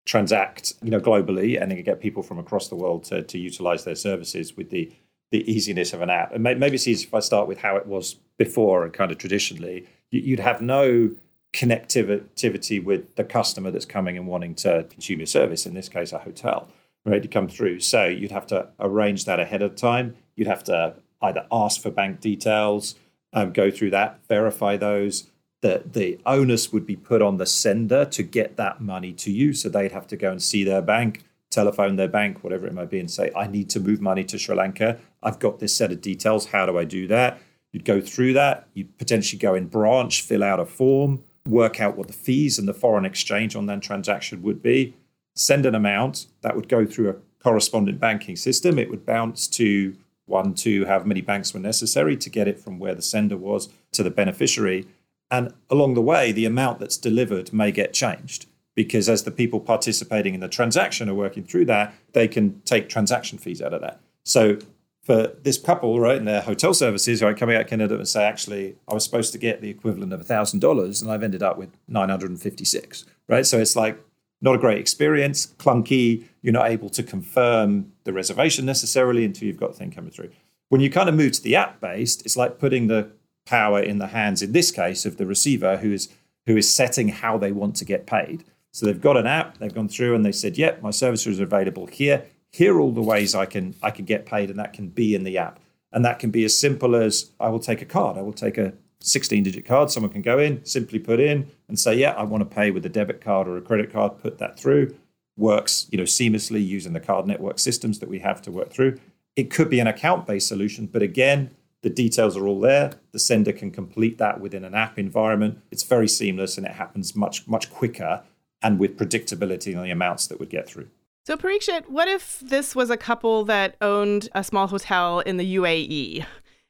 transact, 0.05 0.73
you 0.83 0.91
know, 0.91 0.99
globally 0.99 1.61
and 1.61 1.71
then 1.71 1.81
get 1.83 2.01
people 2.01 2.23
from 2.23 2.39
across 2.39 2.69
the 2.69 2.75
world 2.75 3.05
to, 3.05 3.23
to 3.23 3.39
utilize 3.39 3.85
their 3.85 3.95
services 3.95 4.57
with 4.57 4.71
the 4.71 4.93
the 5.31 5.49
easiness 5.49 5.93
of 5.93 6.03
an 6.03 6.11
app. 6.11 6.33
And 6.33 6.43
maybe 6.43 6.75
it's 6.75 6.89
easy 6.89 7.07
if 7.07 7.15
I 7.15 7.21
start 7.21 7.47
with 7.47 7.59
how 7.59 7.77
it 7.77 7.87
was 7.87 8.15
before 8.37 8.85
and 8.85 8.93
kind 8.93 9.13
of 9.13 9.19
traditionally. 9.19 9.87
You'd 10.11 10.41
have 10.41 10.61
no 10.61 11.11
connectivity 11.53 12.83
with 12.83 13.15
the 13.15 13.23
customer 13.23 13.71
that's 13.71 13.85
coming 13.85 14.17
and 14.17 14.27
wanting 14.27 14.57
to 14.57 14.87
consume 14.91 15.21
your 15.21 15.27
service, 15.27 15.67
in 15.67 15.75
this 15.75 15.89
case, 15.89 16.13
a 16.13 16.19
hotel, 16.19 16.69
right, 17.05 17.23
to 17.23 17.29
come 17.29 17.49
through. 17.49 17.79
So 17.79 18.07
you'd 18.07 18.33
have 18.33 18.47
to 18.49 18.71
arrange 18.81 19.25
that 19.27 19.39
ahead 19.39 19.63
of 19.63 19.77
time. 19.77 20.17
You'd 20.35 20.49
have 20.49 20.65
to 20.65 20.97
either 21.23 21.47
ask 21.53 21.81
for 21.81 21.91
bank 21.91 22.21
details, 22.21 22.95
um, 23.33 23.53
go 23.53 23.71
through 23.71 23.91
that, 23.91 24.21
verify 24.29 24.77
those. 24.77 25.31
The, 25.63 25.83
the 25.85 26.19
onus 26.25 26.73
would 26.73 26.87
be 26.87 26.97
put 26.97 27.21
on 27.21 27.37
the 27.37 27.47
sender 27.47 28.05
to 28.07 28.23
get 28.23 28.57
that 28.57 28.81
money 28.81 29.13
to 29.15 29.31
you. 29.31 29.53
So 29.53 29.69
they'd 29.69 29.93
have 29.93 30.07
to 30.09 30.17
go 30.17 30.31
and 30.31 30.43
see 30.43 30.65
their 30.65 30.81
bank, 30.81 31.25
telephone 31.51 31.97
their 31.97 32.09
bank, 32.09 32.43
whatever 32.43 32.67
it 32.67 32.73
might 32.73 32.91
be, 32.91 32.99
and 32.99 33.11
say, 33.11 33.31
I 33.37 33.47
need 33.47 33.69
to 33.71 33.81
move 33.81 34.01
money 34.01 34.25
to 34.25 34.39
Sri 34.39 34.57
Lanka. 34.57 34.99
I've 35.23 35.39
got 35.39 35.59
this 35.59 35.77
set 35.77 35.93
of 35.93 36.01
details. 36.01 36.47
How 36.47 36.65
do 36.65 36.79
I 36.79 36.85
do 36.85 37.07
that? 37.09 37.39
You'd 37.73 37.85
go 37.85 38.01
through 38.01 38.33
that. 38.33 38.67
You'd 38.75 38.97
potentially 38.99 39.39
go 39.39 39.55
in 39.55 39.67
branch, 39.67 40.23
fill 40.23 40.43
out 40.43 40.61
a 40.61 40.67
form, 40.67 41.23
work 41.47 41.81
out 41.81 41.97
what 41.97 42.07
the 42.07 42.13
fees 42.13 42.59
and 42.59 42.67
the 42.67 42.75
foreign 42.75 43.05
exchange 43.05 43.55
on 43.55 43.67
that 43.67 43.83
transaction 43.83 44.43
would 44.43 44.63
be, 44.63 44.95
send 45.35 45.67
an 45.67 45.75
amount 45.75 46.27
that 46.41 46.57
would 46.57 46.69
go 46.69 46.87
through 46.87 47.11
a 47.11 47.17
correspondent 47.43 48.01
banking 48.01 48.37
system. 48.37 48.79
It 48.79 48.91
would 48.91 49.07
bounce 49.07 49.47
to 49.49 49.95
one, 50.31 50.55
two, 50.55 50.87
however 50.87 51.05
many 51.05 51.21
banks 51.21 51.53
were 51.53 51.61
necessary 51.61 52.17
to 52.17 52.31
get 52.31 52.49
it 52.49 52.59
from 52.59 52.79
where 52.79 52.95
the 52.95 53.03
sender 53.03 53.37
was 53.37 53.69
to 53.93 54.03
the 54.03 54.11
beneficiary. 54.11 54.87
And 55.31 55.53
along 55.69 55.95
the 55.95 56.01
way, 56.01 56.33
the 56.33 56.47
amount 56.47 56.79
that's 56.81 56.97
delivered 56.97 57.53
may 57.53 57.71
get 57.73 57.93
changed 57.93 58.47
because 58.75 59.09
as 59.09 59.25
the 59.25 59.31
people 59.31 59.61
participating 59.61 60.35
in 60.35 60.41
the 60.41 60.49
transaction 60.49 61.09
are 61.09 61.15
working 61.15 61.45
through 61.45 61.67
that, 61.67 61.93
they 62.13 62.27
can 62.29 62.61
take 62.63 62.89
transaction 62.89 63.37
fees 63.37 63.61
out 63.61 63.75
of 63.75 63.81
that. 63.83 64.01
So 64.25 64.59
for 65.03 65.35
this 65.43 65.59
couple, 65.59 65.99
right, 65.99 66.17
in 66.17 66.25
their 66.25 66.41
hotel 66.41 66.73
services, 66.73 67.23
right, 67.23 67.37
coming 67.37 67.57
out 67.57 67.67
Canada 67.67 67.97
and 67.97 68.07
say, 68.07 68.25
actually, 68.25 68.77
I 68.89 68.95
was 68.95 69.05
supposed 69.05 69.33
to 69.33 69.39
get 69.39 69.61
the 69.61 69.71
equivalent 69.71 70.13
of 70.13 70.25
thousand 70.25 70.61
dollars, 70.61 71.03
and 71.03 71.11
I've 71.11 71.23
ended 71.23 71.43
up 71.43 71.59
with 71.59 71.71
nine 71.89 72.11
hundred 72.11 72.31
and 72.31 72.41
fifty-six, 72.41 73.05
right? 73.29 73.45
So 73.47 73.59
it's 73.59 73.75
like 73.75 73.99
not 74.41 74.55
a 74.55 74.59
great 74.59 74.79
experience, 74.79 75.47
clunky. 75.59 76.25
You're 76.43 76.53
not 76.53 76.71
able 76.71 76.91
to 76.91 77.03
confirm 77.03 77.93
the 78.05 78.13
reservation 78.13 78.65
necessarily 78.65 79.25
until 79.25 79.47
you've 79.47 79.59
got 79.61 79.73
the 79.73 79.79
thing 79.79 79.91
coming 79.91 80.11
through. 80.11 80.31
When 80.69 80.81
you 80.81 80.91
kind 80.91 81.09
of 81.09 81.15
move 81.15 81.33
to 81.33 81.43
the 81.43 81.57
app 81.57 81.81
based, 81.81 82.25
it's 82.25 82.37
like 82.37 82.59
putting 82.59 82.87
the 82.87 83.11
power 83.45 83.81
in 83.81 83.99
the 83.99 84.09
hands, 84.09 84.43
in 84.43 84.53
this 84.53 84.71
case, 84.71 85.05
of 85.05 85.17
the 85.17 85.27
receiver 85.27 85.79
who 85.79 85.93
is 85.93 86.09
who 86.47 86.57
is 86.57 86.73
setting 86.73 87.09
how 87.09 87.37
they 87.37 87.53
want 87.53 87.77
to 87.77 87.85
get 87.85 88.07
paid. 88.07 88.45
So 88.73 88.87
they've 88.87 89.01
got 89.01 89.17
an 89.17 89.27
app, 89.27 89.59
they've 89.59 89.75
gone 89.75 89.89
through 89.89 90.15
and 90.15 90.25
they 90.25 90.33
said, 90.33 90.57
yep, 90.57 90.81
my 90.83 90.91
services 90.91 91.41
are 91.41 91.45
available 91.45 91.87
here. 91.87 92.25
Here 92.53 92.75
are 92.75 92.81
all 92.81 92.93
the 92.93 93.03
ways 93.03 93.35
I 93.35 93.47
can 93.47 93.75
I 93.83 93.91
can 93.91 94.05
get 94.05 94.27
paid, 94.27 94.51
and 94.51 94.59
that 94.59 94.73
can 94.73 94.89
be 94.89 95.15
in 95.15 95.25
the 95.25 95.39
app. 95.39 95.61
And 95.93 96.05
that 96.05 96.19
can 96.21 96.31
be 96.31 96.45
as 96.45 96.59
simple 96.59 96.95
as 96.95 97.33
I 97.41 97.49
will 97.49 97.59
take 97.59 97.83
a 97.83 97.85
card. 97.85 98.17
I 98.17 98.23
will 98.23 98.33
take 98.33 98.59
a 98.59 98.73
16 99.01 99.43
digit 99.43 99.65
card. 99.65 99.91
Someone 99.91 100.13
can 100.13 100.23
go 100.23 100.39
in, 100.39 100.65
simply 100.65 100.99
put 100.99 101.21
in 101.21 101.51
and 101.69 101.79
say, 101.79 101.95
yeah, 101.95 102.13
I 102.13 102.23
want 102.23 102.49
to 102.49 102.55
pay 102.55 102.71
with 102.71 102.85
a 102.87 102.89
debit 102.89 103.21
card 103.21 103.49
or 103.49 103.57
a 103.57 103.63
credit 103.63 103.93
card, 103.93 104.19
put 104.19 104.39
that 104.39 104.59
through. 104.59 104.95
Works, 105.37 105.87
you 105.91 105.99
know, 105.99 106.05
seamlessly 106.05 106.65
using 106.65 106.93
the 106.93 107.01
card 107.01 107.27
network 107.27 107.59
systems 107.59 107.99
that 108.01 108.09
we 108.09 108.19
have 108.19 108.43
to 108.43 108.51
work 108.51 108.71
through. 108.71 108.99
It 109.37 109.51
could 109.51 109.71
be 109.71 109.81
an 109.81 109.87
account-based 109.87 110.47
solution, 110.47 110.87
but 110.87 111.03
again, 111.03 111.55
the 111.83 111.91
details 111.91 112.37
are 112.37 112.47
all 112.47 112.61
there. 112.61 112.93
The 113.13 113.19
sender 113.19 113.53
can 113.53 113.71
complete 113.71 114.19
that 114.19 114.41
within 114.41 114.65
an 114.65 114.75
app 114.75 114.99
environment. 114.99 115.63
It's 115.71 115.83
very 115.83 116.09
seamless 116.09 116.59
and 116.59 116.67
it 116.67 116.73
happens 116.73 117.17
much, 117.17 117.49
much 117.49 117.71
quicker 117.71 118.23
and 118.63 118.79
with 118.79 118.99
predictability 118.99 119.77
on 119.77 119.85
the 119.85 119.91
amounts 119.91 120.27
that 120.27 120.39
would 120.39 120.51
get 120.51 120.69
through. 120.69 120.89
So, 121.27 121.37
Parikshit, 121.37 121.89
what 121.89 122.09
if 122.09 122.41
this 122.41 122.75
was 122.75 122.91
a 122.91 122.97
couple 122.97 123.45
that 123.45 123.77
owned 123.81 124.29
a 124.35 124.43
small 124.43 124.67
hotel 124.67 125.21
in 125.21 125.37
the 125.37 125.57
UAE? 125.57 126.25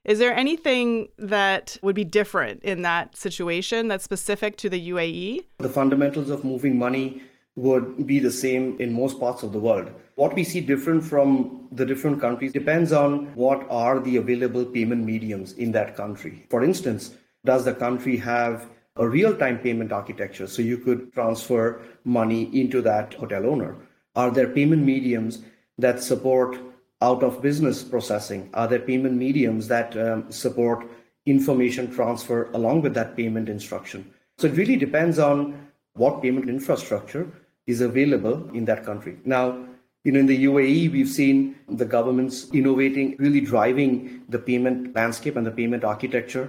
Is 0.05 0.19
there 0.19 0.35
anything 0.35 1.09
that 1.19 1.77
would 1.83 1.95
be 1.95 2.05
different 2.05 2.63
in 2.63 2.81
that 2.83 3.17
situation 3.17 3.89
that's 3.89 4.03
specific 4.03 4.57
to 4.59 4.71
the 4.71 4.91
UAE? 4.91 5.45
The 5.59 5.69
fundamentals 5.69 6.31
of 6.31 6.43
moving 6.43 6.79
money 6.79 7.23
would 7.57 8.07
be 8.07 8.19
the 8.19 8.31
same 8.31 8.81
in 8.81 8.95
most 8.95 9.21
parts 9.21 9.43
of 9.43 9.53
the 9.53 9.59
world. 9.59 9.91
What 10.15 10.35
we 10.35 10.43
see 10.43 10.63
different 10.63 11.05
from 11.05 11.69
the 11.73 11.85
different 11.85 12.19
countries 12.19 12.53
depends 12.53 12.93
on 12.93 13.27
what 13.35 13.67
are 13.69 14.01
the 14.01 14.17
available 14.17 14.65
payment 14.65 15.05
mediums 15.05 15.53
in 15.53 15.73
that 15.73 15.97
country. 15.97 16.47
For 16.49 16.65
instance, 16.65 17.15
does 17.45 17.67
the 17.67 17.75
country 17.75 18.17
have 18.17 18.71
a 18.97 19.07
real 19.07 19.37
time 19.37 19.59
payment 19.59 19.93
architecture 19.93 20.47
so 20.47 20.63
you 20.63 20.79
could 20.79 21.13
transfer 21.13 21.83
money 22.05 22.45
into 22.59 22.81
that 22.83 23.13
hotel 23.15 23.45
owner? 23.45 23.77
Are 24.17 24.31
there 24.31 24.49
payment 24.49 24.83
mediums 24.83 25.43
that 25.77 26.03
support 26.03 26.57
out 27.01 27.23
of 27.23 27.43
business 27.43 27.83
processing? 27.83 28.51
Are 28.55 28.69
there 28.69 28.79
payment 28.79 29.15
mediums 29.15 29.69
that 29.69 29.97
um, 29.97 30.31
support 30.31 30.87
information 31.27 31.93
transfer 31.93 32.51
along 32.53 32.83
with 32.83 32.95
that 32.95 33.17
payment 33.17 33.49
instruction? 33.49 34.13
So 34.39 34.47
it 34.47 34.57
really 34.57 34.77
depends 34.77 35.19
on 35.19 35.69
what 35.95 36.23
payment 36.23 36.49
infrastructure 36.49 37.31
is 37.67 37.81
available 37.81 38.49
in 38.55 38.65
that 38.67 38.85
country. 38.85 39.19
Now, 39.25 39.67
you 40.05 40.13
know, 40.13 40.21
in 40.21 40.27
the 40.27 40.45
UAE, 40.45 40.93
we've 40.93 41.09
seen 41.09 41.57
the 41.69 41.85
governments 41.85 42.49
innovating, 42.55 43.17
really 43.19 43.41
driving 43.41 44.25
the 44.29 44.39
payment 44.39 44.95
landscape 44.95 45.37
and 45.37 45.47
the 45.47 45.51
payment 45.51 45.85
architecture. 45.85 46.49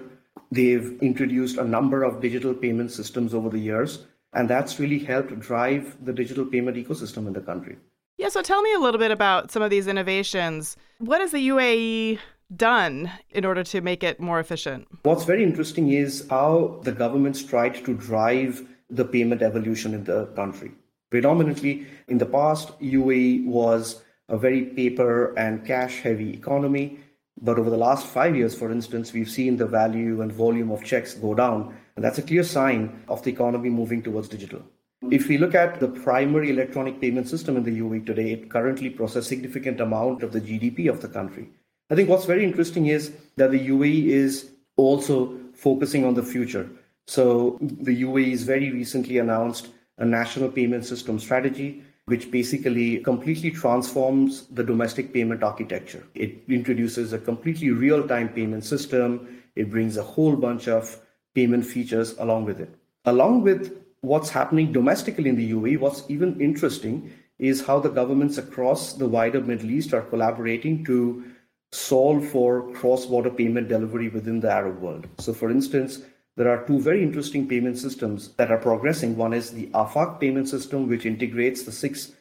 They've 0.52 0.98
introduced 1.02 1.58
a 1.58 1.64
number 1.66 2.04
of 2.04 2.22
digital 2.22 2.54
payment 2.54 2.92
systems 2.92 3.34
over 3.34 3.50
the 3.50 3.60
years, 3.60 4.06
and 4.34 4.50
that's 4.50 4.80
really 4.80 5.00
helped 5.00 5.38
drive 5.40 5.98
the 6.06 6.14
digital 6.14 6.46
payment 6.46 6.78
ecosystem 6.78 7.28
in 7.28 7.34
the 7.34 7.42
country. 7.42 7.76
Yeah, 8.22 8.30
so 8.30 8.44
tell 8.44 8.62
me 8.62 8.72
a 8.76 8.78
little 8.78 9.00
bit 9.00 9.10
about 9.10 9.50
some 9.50 9.64
of 9.64 9.72
these 9.72 9.88
innovations. 9.88 10.78
What 11.00 11.22
has 11.22 11.32
the 11.32 11.48
UAE 11.48 12.20
done 12.56 13.12
in 13.32 13.46
order 13.46 13.64
to 13.64 13.82
make 13.82 14.04
it 14.04 14.20
more 14.20 14.40
efficient? 14.40 14.88
What's 15.02 15.24
very 15.24 15.44
interesting 15.44 15.92
is 15.92 16.28
how 16.30 16.82
the 16.84 16.92
government's 16.92 17.42
tried 17.44 17.84
to 17.84 17.96
drive 17.96 18.62
the 18.92 19.06
payment 19.06 19.42
evolution 19.42 19.96
in 19.96 20.04
the 20.04 20.28
country. 20.36 20.72
Predominantly 21.10 21.88
in 22.10 22.20
the 22.20 22.28
past, 22.28 22.80
UAE 22.80 23.48
was 23.48 24.04
a 24.30 24.38
very 24.38 24.66
paper 24.66 25.34
and 25.36 25.66
cash 25.66 26.02
heavy 26.02 26.32
economy. 26.32 27.00
But 27.42 27.58
over 27.58 27.72
the 27.72 27.84
last 27.88 28.06
five 28.06 28.36
years, 28.36 28.54
for 28.54 28.72
instance, 28.72 29.14
we've 29.14 29.32
seen 29.32 29.58
the 29.58 29.66
value 29.66 30.22
and 30.22 30.32
volume 30.32 30.70
of 30.70 30.84
checks 30.84 31.16
go 31.16 31.34
down. 31.34 31.76
And 31.96 32.06
that's 32.06 32.20
a 32.20 32.22
clear 32.22 32.44
sign 32.44 33.04
of 33.08 33.24
the 33.24 33.32
economy 33.32 33.72
moving 33.72 34.04
towards 34.04 34.28
digital. 34.28 34.62
If 35.10 35.28
we 35.28 35.40
look 35.40 35.56
at 35.56 35.80
the 35.80 35.88
primary 35.88 36.52
electronic 36.52 37.02
payment 37.02 37.28
system 37.28 37.58
in 37.58 37.64
the 37.64 37.80
UAE 37.80 38.06
today, 38.06 38.34
it 38.34 38.52
currently 38.52 38.90
processes 38.90 39.28
significant 39.28 39.82
amount 39.82 40.22
of 40.22 40.32
the 40.32 40.40
GDP 40.40 40.90
of 40.90 41.02
the 41.02 41.08
country. 41.08 41.50
I 41.90 41.96
think 41.96 42.08
what's 42.08 42.26
very 42.26 42.44
interesting 42.44 42.86
is 42.86 43.12
that 43.36 43.50
the 43.50 43.68
UAE 43.70 44.06
is 44.10 44.52
also 44.78 45.40
focusing 45.56 46.06
on 46.06 46.14
the 46.14 46.22
future. 46.22 46.70
So 47.08 47.58
the 47.60 48.04
UAE 48.04 48.30
has 48.30 48.44
very 48.44 48.72
recently 48.72 49.18
announced 49.18 49.70
a 49.98 50.06
national 50.06 50.50
payment 50.50 50.86
system 50.86 51.20
strategy, 51.20 51.84
which 52.06 52.30
basically 52.30 53.00
completely 53.00 53.50
transforms 53.50 54.46
the 54.48 54.64
domestic 54.64 55.14
payment 55.14 55.42
architecture. 55.42 56.04
It 56.14 56.44
introduces 56.48 57.12
a 57.12 57.20
completely 57.20 57.72
real-time 57.72 58.30
payment 58.30 58.66
system. 58.66 59.42
It 59.56 59.72
brings 59.72 59.98
a 59.98 60.04
whole 60.04 60.36
bunch 60.36 60.68
of 60.68 61.00
payment 61.34 61.66
features 61.66 62.16
along 62.20 62.46
with 62.46 62.60
it. 62.60 62.70
Along 63.06 63.42
with 63.42 63.81
what's 64.02 64.30
happening 64.30 64.72
domestically 64.72 65.30
in 65.30 65.36
the 65.36 65.52
UAE, 65.52 65.80
what's 65.80 66.04
even 66.10 66.40
interesting 66.42 67.12
is 67.40 67.66
how 67.66 67.80
the 67.80 67.90
governments 67.90 68.38
across 68.38 68.94
the 68.94 69.08
wider 69.08 69.42
Middle 69.42 69.72
East 69.72 69.94
are 69.94 70.02
collaborating 70.02 70.84
to 70.86 71.24
solve 71.72 72.28
for 72.28 72.72
cross 72.74 73.06
border 73.06 73.30
payment 73.30 73.68
delivery 73.68 74.10
within 74.10 74.40
the 74.40 74.52
Arab 74.52 74.80
world. 74.80 75.08
So, 75.20 75.34
for 75.34 75.50
instance, 75.50 76.02
there 76.36 76.50
are 76.50 76.66
two 76.66 76.80
very 76.80 77.04
interesting 77.04 77.48
payment 77.48 77.78
systems 77.78 78.30
that 78.36 78.52
are 78.52 78.58
progressing. 78.58 79.16
One 79.18 79.34
is 79.34 79.52
the 79.52 79.68
AFAQ 79.68 80.20
payment 80.20 80.50
system, 80.50 80.88
which 80.88 81.06
integrates 81.06 81.64
the 81.64 81.72
six 81.72 82.14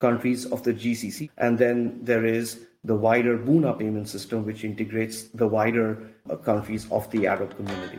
countries 0.00 0.46
of 0.46 0.62
the 0.62 0.72
GCC. 0.72 1.30
And 1.38 1.58
then 1.58 1.98
there 2.02 2.24
is 2.24 2.66
the 2.84 2.94
wider 2.94 3.36
Buna 3.36 3.78
payment 3.78 4.08
system, 4.08 4.44
which 4.44 4.64
integrates 4.64 5.24
the 5.24 5.46
wider 5.46 5.98
uh, 6.30 6.36
countries 6.36 6.86
of 6.90 7.10
the 7.10 7.26
Arab 7.26 7.56
community. 7.56 7.98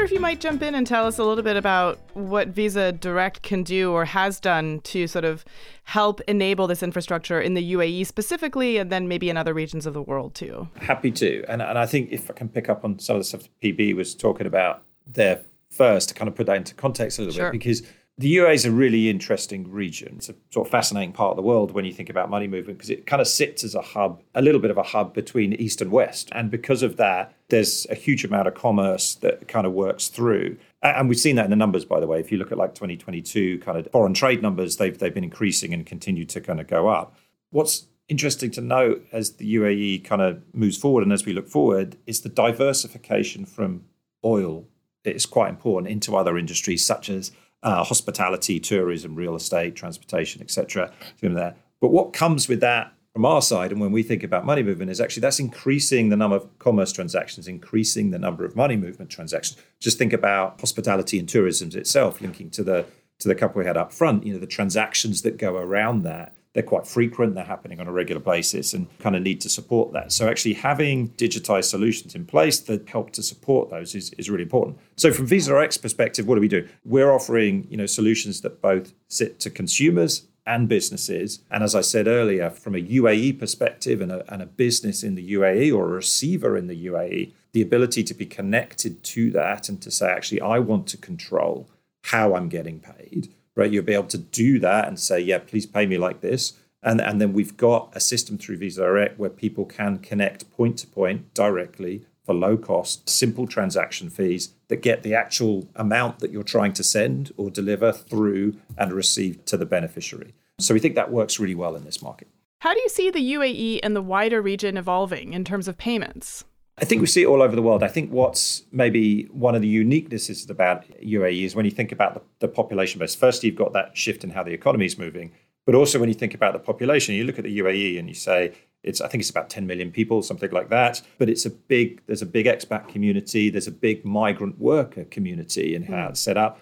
Wonder 0.00 0.04
if 0.04 0.12
you 0.12 0.20
might 0.20 0.40
jump 0.40 0.62
in 0.62 0.74
and 0.74 0.86
tell 0.86 1.06
us 1.06 1.18
a 1.18 1.24
little 1.24 1.44
bit 1.44 1.56
about 1.56 1.98
what 2.14 2.48
Visa 2.48 2.92
Direct 2.92 3.42
can 3.42 3.62
do 3.62 3.92
or 3.92 4.06
has 4.06 4.40
done 4.40 4.80
to 4.84 5.06
sort 5.06 5.26
of 5.26 5.44
help 5.84 6.22
enable 6.22 6.66
this 6.66 6.82
infrastructure 6.82 7.38
in 7.38 7.52
the 7.52 7.74
UAE 7.74 8.06
specifically, 8.06 8.78
and 8.78 8.90
then 8.90 9.08
maybe 9.08 9.28
in 9.28 9.36
other 9.36 9.52
regions 9.52 9.84
of 9.84 9.92
the 9.92 10.00
world 10.00 10.34
too. 10.34 10.68
Happy 10.76 11.10
to. 11.10 11.44
And, 11.48 11.60
and 11.60 11.78
I 11.78 11.84
think 11.84 12.12
if 12.12 12.30
I 12.30 12.34
can 12.34 12.48
pick 12.48 12.70
up 12.70 12.82
on 12.82 12.98
some 12.98 13.16
of 13.16 13.20
the 13.20 13.24
stuff 13.24 13.48
PB 13.62 13.94
was 13.94 14.14
talking 14.14 14.46
about 14.46 14.82
there 15.06 15.42
first 15.68 16.08
to 16.08 16.14
kind 16.14 16.28
of 16.28 16.34
put 16.34 16.46
that 16.46 16.56
into 16.56 16.74
context 16.74 17.18
a 17.18 17.22
little 17.22 17.34
sure. 17.34 17.50
bit, 17.50 17.58
because 17.58 17.82
the 18.20 18.36
UAE 18.36 18.52
is 18.52 18.64
a 18.66 18.70
really 18.70 19.08
interesting 19.08 19.70
region. 19.70 20.16
It's 20.18 20.28
a 20.28 20.34
sort 20.50 20.66
of 20.66 20.70
fascinating 20.70 21.12
part 21.14 21.30
of 21.30 21.36
the 21.36 21.42
world 21.42 21.70
when 21.70 21.86
you 21.86 21.92
think 21.94 22.10
about 22.10 22.28
money 22.28 22.46
movement 22.46 22.76
because 22.76 22.90
it 22.90 23.06
kind 23.06 23.22
of 23.22 23.26
sits 23.26 23.64
as 23.64 23.74
a 23.74 23.80
hub, 23.80 24.22
a 24.34 24.42
little 24.42 24.60
bit 24.60 24.70
of 24.70 24.76
a 24.76 24.82
hub 24.82 25.14
between 25.14 25.54
East 25.54 25.80
and 25.80 25.90
West. 25.90 26.28
And 26.32 26.50
because 26.50 26.82
of 26.82 26.98
that, 26.98 27.34
there's 27.48 27.86
a 27.88 27.94
huge 27.94 28.22
amount 28.22 28.46
of 28.46 28.52
commerce 28.52 29.14
that 29.16 29.48
kind 29.48 29.66
of 29.66 29.72
works 29.72 30.08
through. 30.08 30.58
And 30.82 31.08
we've 31.08 31.18
seen 31.18 31.36
that 31.36 31.46
in 31.46 31.50
the 31.50 31.56
numbers, 31.56 31.86
by 31.86 31.98
the 31.98 32.06
way. 32.06 32.20
If 32.20 32.30
you 32.30 32.36
look 32.36 32.52
at 32.52 32.58
like 32.58 32.74
2022 32.74 33.60
kind 33.60 33.78
of 33.78 33.90
foreign 33.90 34.12
trade 34.12 34.42
numbers, 34.42 34.76
they've, 34.76 34.98
they've 34.98 35.14
been 35.14 35.24
increasing 35.24 35.72
and 35.72 35.86
continue 35.86 36.26
to 36.26 36.42
kind 36.42 36.60
of 36.60 36.66
go 36.66 36.88
up. 36.88 37.16
What's 37.48 37.86
interesting 38.08 38.50
to 38.50 38.60
note 38.60 39.06
as 39.12 39.36
the 39.36 39.54
UAE 39.54 40.04
kind 40.04 40.20
of 40.20 40.42
moves 40.52 40.76
forward 40.76 41.04
and 41.04 41.12
as 41.14 41.24
we 41.24 41.32
look 41.32 41.48
forward 41.48 41.96
is 42.06 42.20
the 42.20 42.28
diversification 42.28 43.46
from 43.46 43.84
oil 44.22 44.66
is 45.04 45.24
quite 45.24 45.48
important 45.48 45.90
into 45.90 46.14
other 46.14 46.36
industries 46.36 46.84
such 46.84 47.08
as 47.08 47.32
uh, 47.62 47.84
hospitality, 47.84 48.60
tourism, 48.60 49.14
real 49.14 49.34
estate, 49.34 49.74
transportation, 49.74 50.42
etc. 50.42 50.92
There. 51.20 51.54
But 51.80 51.88
what 51.88 52.12
comes 52.12 52.48
with 52.48 52.60
that 52.60 52.92
from 53.12 53.24
our 53.24 53.42
side, 53.42 53.72
and 53.72 53.80
when 53.80 53.92
we 53.92 54.02
think 54.02 54.22
about 54.22 54.46
money 54.46 54.62
movement, 54.62 54.90
is 54.90 55.00
actually 55.00 55.22
that's 55.22 55.40
increasing 55.40 56.08
the 56.08 56.16
number 56.16 56.36
of 56.36 56.58
commerce 56.58 56.92
transactions, 56.92 57.48
increasing 57.48 58.10
the 58.10 58.18
number 58.18 58.44
of 58.44 58.54
money 58.54 58.76
movement 58.76 59.10
transactions. 59.10 59.60
Just 59.80 59.98
think 59.98 60.12
about 60.12 60.60
hospitality 60.60 61.18
and 61.18 61.28
tourism 61.28 61.70
itself, 61.74 62.20
linking 62.20 62.50
to 62.50 62.62
the 62.62 62.86
to 63.18 63.28
the 63.28 63.34
couple 63.34 63.58
we 63.58 63.66
had 63.66 63.76
up 63.76 63.92
front. 63.92 64.24
You 64.24 64.34
know, 64.34 64.38
the 64.38 64.46
transactions 64.46 65.22
that 65.22 65.36
go 65.36 65.56
around 65.56 66.02
that 66.02 66.34
they're 66.52 66.62
quite 66.62 66.86
frequent, 66.86 67.34
they're 67.34 67.44
happening 67.44 67.80
on 67.80 67.86
a 67.86 67.92
regular 67.92 68.20
basis, 68.20 68.74
and 68.74 68.86
kind 68.98 69.14
of 69.14 69.22
need 69.22 69.40
to 69.42 69.48
support 69.48 69.92
that. 69.92 70.12
So, 70.12 70.28
actually, 70.28 70.54
having 70.54 71.10
digitized 71.10 71.64
solutions 71.64 72.14
in 72.14 72.26
place 72.26 72.58
that 72.60 72.88
help 72.88 73.12
to 73.12 73.22
support 73.22 73.70
those 73.70 73.94
is, 73.94 74.12
is 74.14 74.28
really 74.28 74.42
important. 74.42 74.78
So, 74.96 75.12
from 75.12 75.26
Visa 75.26 75.56
X 75.58 75.76
perspective, 75.76 76.26
what 76.26 76.34
do 76.34 76.40
we 76.40 76.48
do? 76.48 76.68
We're 76.84 77.12
offering 77.12 77.66
you 77.70 77.76
know 77.76 77.86
solutions 77.86 78.40
that 78.40 78.60
both 78.60 78.92
sit 79.08 79.38
to 79.40 79.50
consumers 79.50 80.26
and 80.46 80.68
businesses. 80.68 81.40
And 81.50 81.62
as 81.62 81.74
I 81.74 81.80
said 81.80 82.08
earlier, 82.08 82.50
from 82.50 82.74
a 82.74 82.82
UAE 82.82 83.38
perspective 83.38 84.00
and 84.00 84.10
a, 84.10 84.32
and 84.32 84.42
a 84.42 84.46
business 84.46 85.04
in 85.04 85.14
the 85.14 85.32
UAE 85.34 85.72
or 85.72 85.84
a 85.84 85.92
receiver 85.92 86.56
in 86.56 86.66
the 86.66 86.86
UAE, 86.86 87.32
the 87.52 87.62
ability 87.62 88.02
to 88.04 88.14
be 88.14 88.26
connected 88.26 89.02
to 89.04 89.30
that 89.32 89.68
and 89.68 89.80
to 89.82 89.90
say, 89.90 90.10
actually, 90.10 90.40
I 90.40 90.58
want 90.58 90.86
to 90.88 90.96
control 90.96 91.68
how 92.04 92.34
I'm 92.34 92.48
getting 92.48 92.80
paid 92.80 93.28
right? 93.60 93.70
You'll 93.70 93.84
be 93.84 93.94
able 93.94 94.04
to 94.04 94.18
do 94.18 94.58
that 94.60 94.88
and 94.88 94.98
say, 94.98 95.20
yeah, 95.20 95.38
please 95.38 95.66
pay 95.66 95.86
me 95.86 95.98
like 95.98 96.22
this. 96.22 96.54
And, 96.82 96.98
and 97.00 97.20
then 97.20 97.34
we've 97.34 97.58
got 97.58 97.92
a 97.94 98.00
system 98.00 98.38
through 98.38 98.56
Visa 98.56 98.80
Direct 98.80 99.18
where 99.18 99.28
people 99.28 99.66
can 99.66 99.98
connect 99.98 100.50
point 100.50 100.78
to 100.78 100.86
point 100.86 101.34
directly 101.34 102.06
for 102.24 102.34
low 102.34 102.56
cost, 102.56 103.08
simple 103.08 103.46
transaction 103.46 104.08
fees 104.08 104.54
that 104.68 104.80
get 104.80 105.02
the 105.02 105.14
actual 105.14 105.68
amount 105.76 106.20
that 106.20 106.30
you're 106.30 106.42
trying 106.42 106.72
to 106.72 106.82
send 106.82 107.32
or 107.36 107.50
deliver 107.50 107.92
through 107.92 108.56
and 108.78 108.92
receive 108.92 109.44
to 109.44 109.58
the 109.58 109.66
beneficiary. 109.66 110.32
So 110.58 110.72
we 110.72 110.80
think 110.80 110.94
that 110.94 111.12
works 111.12 111.38
really 111.38 111.54
well 111.54 111.76
in 111.76 111.84
this 111.84 112.00
market. 112.02 112.28
How 112.60 112.72
do 112.72 112.80
you 112.80 112.88
see 112.88 113.10
the 113.10 113.32
UAE 113.34 113.80
and 113.82 113.94
the 113.94 114.02
wider 114.02 114.40
region 114.40 114.78
evolving 114.78 115.34
in 115.34 115.44
terms 115.44 115.68
of 115.68 115.76
payments? 115.76 116.44
I 116.78 116.84
think 116.84 117.00
we 117.00 117.06
see 117.06 117.22
it 117.22 117.26
all 117.26 117.42
over 117.42 117.54
the 117.54 117.62
world. 117.62 117.82
I 117.82 117.88
think 117.88 118.10
what's 118.10 118.64
maybe 118.72 119.24
one 119.24 119.54
of 119.54 119.60
the 119.60 119.84
uniquenesses 119.84 120.48
about 120.48 120.86
UAE 121.00 121.44
is 121.44 121.54
when 121.54 121.66
you 121.66 121.70
think 121.70 121.92
about 121.92 122.14
the, 122.14 122.22
the 122.38 122.48
population 122.48 122.98
base. 122.98 123.14
Firstly, 123.14 123.48
you've 123.48 123.58
got 123.58 123.74
that 123.74 123.96
shift 123.96 124.24
in 124.24 124.30
how 124.30 124.42
the 124.42 124.52
economy 124.52 124.86
is 124.86 124.98
moving, 124.98 125.32
but 125.66 125.74
also 125.74 125.98
when 125.98 126.08
you 126.08 126.14
think 126.14 126.34
about 126.34 126.54
the 126.54 126.58
population, 126.58 127.14
you 127.14 127.24
look 127.24 127.38
at 127.38 127.44
the 127.44 127.58
UAE 127.58 127.98
and 127.98 128.08
you 128.08 128.14
say 128.14 128.52
it's 128.82 129.00
I 129.00 129.08
think 129.08 129.20
it's 129.20 129.30
about 129.30 129.50
10 129.50 129.66
million 129.66 129.90
people, 129.90 130.22
something 130.22 130.50
like 130.50 130.70
that. 130.70 131.02
But 131.18 131.28
it's 131.28 131.44
a 131.44 131.50
big 131.50 132.02
there's 132.06 132.22
a 132.22 132.26
big 132.26 132.46
expat 132.46 132.88
community, 132.88 133.50
there's 133.50 133.66
a 133.66 133.72
big 133.72 134.04
migrant 134.04 134.58
worker 134.58 135.04
community 135.04 135.74
in 135.74 135.82
how 135.84 136.08
it's 136.08 136.20
set 136.20 136.36
up. 136.36 136.60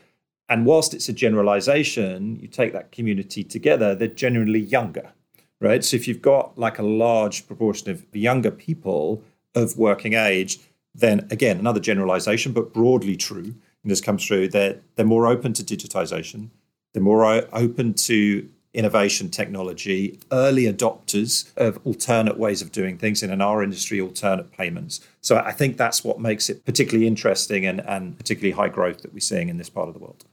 And 0.48 0.64
whilst 0.64 0.94
it's 0.94 1.08
a 1.08 1.12
generalization, 1.12 2.38
you 2.40 2.48
take 2.48 2.72
that 2.72 2.90
community 2.90 3.44
together, 3.44 3.94
they're 3.94 4.08
generally 4.08 4.60
younger, 4.60 5.12
right? 5.60 5.84
So 5.84 5.94
if 5.96 6.08
you've 6.08 6.22
got 6.22 6.58
like 6.58 6.78
a 6.78 6.82
large 6.82 7.46
proportion 7.46 7.90
of 7.90 8.04
younger 8.14 8.50
people 8.50 9.22
of 9.58 9.76
working 9.76 10.14
age, 10.14 10.58
then 10.94 11.26
again, 11.30 11.58
another 11.58 11.80
generalization, 11.80 12.52
but 12.52 12.72
broadly 12.72 13.16
true, 13.16 13.54
and 13.82 13.90
this 13.90 14.00
comes 14.00 14.26
through, 14.26 14.48
they're, 14.48 14.78
they're 14.94 15.06
more 15.06 15.26
open 15.26 15.52
to 15.54 15.62
digitization, 15.62 16.48
they're 16.92 17.02
more 17.02 17.24
open 17.52 17.94
to 17.94 18.48
innovation 18.74 19.30
technology, 19.30 20.18
early 20.30 20.64
adopters 20.64 21.50
of 21.56 21.78
alternate 21.84 22.38
ways 22.38 22.62
of 22.62 22.70
doing 22.70 22.98
things, 22.98 23.22
and 23.22 23.32
in 23.32 23.40
our 23.40 23.62
industry, 23.62 24.00
alternate 24.00 24.50
payments. 24.52 25.00
So 25.20 25.36
I 25.36 25.52
think 25.52 25.76
that's 25.76 26.04
what 26.04 26.20
makes 26.20 26.48
it 26.50 26.64
particularly 26.64 27.06
interesting 27.06 27.66
and, 27.66 27.80
and 27.80 28.16
particularly 28.16 28.52
high 28.52 28.68
growth 28.68 29.02
that 29.02 29.12
we're 29.12 29.20
seeing 29.20 29.48
in 29.48 29.58
this 29.58 29.70
part 29.70 29.88
of 29.88 29.94
the 29.94 30.00
world. 30.00 30.24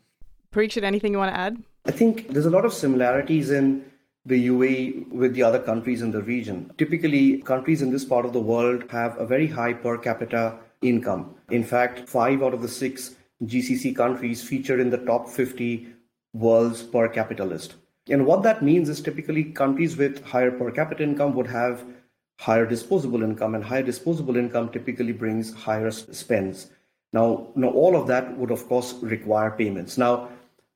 Parikshit, 0.52 0.84
anything 0.84 1.12
you 1.12 1.18
want 1.18 1.34
to 1.34 1.40
add? 1.40 1.62
I 1.86 1.92
think 1.92 2.30
there's 2.30 2.46
a 2.46 2.50
lot 2.50 2.66
of 2.66 2.74
similarities 2.74 3.52
in 3.52 3.86
the 4.26 4.48
UAE 4.48 5.12
with 5.12 5.34
the 5.36 5.44
other 5.44 5.60
countries 5.60 6.02
in 6.02 6.12
the 6.12 6.22
region. 6.22 6.72
Typically, 6.78 7.42
countries 7.42 7.82
in 7.82 7.92
this 7.92 8.06
part 8.06 8.26
of 8.26 8.34
the 8.34 8.40
world 8.40 8.90
have 8.90 9.18
a 9.20 9.26
very 9.26 9.48
high 9.48 9.74
per 9.74 9.98
capita 9.98 10.58
income. 10.82 11.36
In 11.50 11.64
fact, 11.64 12.10
five 12.10 12.42
out 12.42 12.54
of 12.54 12.62
the 12.62 12.68
six 12.68 13.16
GCC 13.44 13.96
countries 13.96 14.44
feature 14.44 14.80
in 14.80 14.90
the 14.90 14.98
top 14.98 15.30
50 15.30 15.88
world's 16.34 16.82
per 16.84 17.08
capita 17.08 17.46
list. 17.46 17.76
And 18.10 18.26
what 18.26 18.44
that 18.44 18.64
means 18.64 18.90
is 18.90 19.02
typically 19.02 19.46
countries 19.46 19.98
with 19.98 20.24
higher 20.24 20.52
per 20.52 20.72
capita 20.72 21.04
income 21.04 21.34
would 21.36 21.48
have 21.48 21.84
higher 22.40 22.66
disposable 22.66 23.24
income, 23.24 23.56
and 23.56 23.64
higher 23.64 23.84
disposable 23.84 24.38
income 24.38 24.70
typically 24.70 25.14
brings 25.14 25.54
higher 25.54 25.90
spends. 25.92 26.70
Now, 27.14 27.48
now 27.56 27.70
all 27.70 27.96
of 27.96 28.08
that 28.08 28.38
would, 28.38 28.52
of 28.52 28.68
course, 28.68 28.94
require 29.02 29.52
payments. 29.52 29.98
Now, 29.98 30.30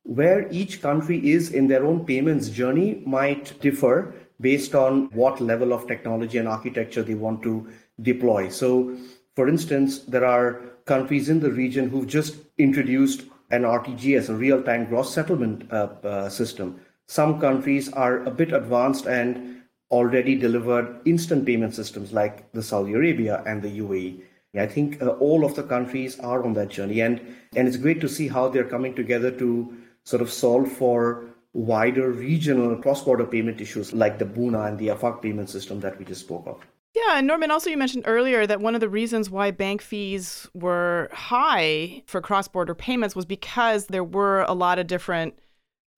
where 0.03 0.47
each 0.51 0.81
country 0.81 1.29
is 1.29 1.51
in 1.51 1.67
their 1.67 1.85
own 1.85 2.05
payments 2.05 2.49
journey 2.49 3.03
might 3.05 3.59
differ 3.61 4.13
based 4.41 4.73
on 4.73 5.09
what 5.11 5.41
level 5.41 5.73
of 5.73 5.87
technology 5.87 6.37
and 6.37 6.47
architecture 6.47 7.03
they 7.03 7.13
want 7.13 7.43
to 7.43 7.67
deploy. 8.01 8.49
So, 8.49 8.97
for 9.35 9.47
instance, 9.47 9.99
there 9.99 10.25
are 10.25 10.61
countries 10.85 11.29
in 11.29 11.39
the 11.39 11.51
region 11.51 11.89
who've 11.89 12.07
just 12.07 12.37
introduced 12.57 13.23
an 13.51 13.63
RTGS, 13.63 14.29
a 14.29 14.35
real 14.35 14.61
time 14.61 14.85
gross 14.85 15.13
settlement 15.13 15.71
uh, 15.71 15.89
uh, 16.03 16.29
system. 16.29 16.79
Some 17.07 17.39
countries 17.39 17.91
are 17.93 18.23
a 18.23 18.31
bit 18.31 18.53
advanced 18.53 19.05
and 19.07 19.61
already 19.91 20.35
delivered 20.35 21.01
instant 21.05 21.45
payment 21.45 21.73
systems 21.73 22.13
like 22.13 22.51
the 22.51 22.61
Saudi 22.61 22.93
Arabia 22.93 23.43
and 23.45 23.61
the 23.61 23.79
UAE. 23.79 24.21
I 24.55 24.65
think 24.65 25.01
uh, 25.01 25.09
all 25.09 25.45
of 25.45 25.55
the 25.55 25.63
countries 25.63 26.19
are 26.19 26.43
on 26.43 26.53
that 26.53 26.69
journey, 26.69 27.01
and, 27.01 27.21
and 27.55 27.67
it's 27.67 27.77
great 27.77 28.01
to 28.01 28.09
see 28.09 28.27
how 28.27 28.49
they're 28.49 28.63
coming 28.63 28.95
together 28.95 29.31
to 29.31 29.77
sort 30.09 30.21
of 30.23 30.31
solve 30.31 30.71
for 30.71 31.25
wider 31.53 32.11
regional 32.11 32.75
cross-border 32.77 33.25
payment 33.25 33.61
issues 33.61 33.93
like 33.93 34.17
the 34.17 34.25
Buna 34.25 34.67
and 34.67 34.79
the 34.79 34.87
Afaq 34.87 35.21
payment 35.21 35.49
system 35.49 35.79
that 35.81 35.99
we 35.99 36.05
just 36.05 36.21
spoke 36.21 36.47
of. 36.47 36.65
Yeah, 36.95 37.17
and 37.17 37.27
Norman, 37.27 37.51
also 37.51 37.69
you 37.69 37.77
mentioned 37.77 38.05
earlier 38.07 38.47
that 38.47 38.59
one 38.59 38.73
of 38.73 38.81
the 38.81 38.89
reasons 38.89 39.29
why 39.29 39.51
bank 39.51 39.81
fees 39.81 40.47
were 40.55 41.09
high 41.13 42.01
for 42.07 42.21
cross-border 42.21 42.73
payments 42.73 43.15
was 43.15 43.25
because 43.25 43.85
there 43.85 44.03
were 44.03 44.41
a 44.43 44.53
lot 44.53 44.79
of 44.79 44.87
different 44.87 45.37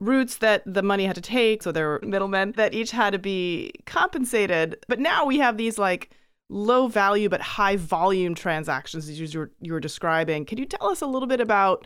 routes 0.01 0.37
that 0.37 0.61
the 0.65 0.83
money 0.83 1.05
had 1.05 1.15
to 1.15 1.21
take. 1.21 1.63
So 1.63 1.71
there 1.71 1.87
were 1.87 2.01
middlemen 2.03 2.53
that 2.57 2.73
each 2.73 2.91
had 2.91 3.11
to 3.11 3.19
be 3.19 3.71
compensated. 3.85 4.83
But 4.89 4.99
now 4.99 5.25
we 5.25 5.37
have 5.37 5.55
these 5.55 5.77
like 5.77 6.09
low 6.49 6.87
value 6.87 7.29
but 7.29 7.39
high 7.39 7.77
volume 7.77 8.35
transactions 8.35 9.07
as 9.07 9.19
you 9.19 9.39
were, 9.39 9.51
you 9.61 9.71
were 9.71 9.79
describing. 9.79 10.43
Can 10.43 10.57
you 10.57 10.65
tell 10.65 10.89
us 10.89 11.01
a 11.01 11.07
little 11.07 11.27
bit 11.27 11.39
about 11.39 11.85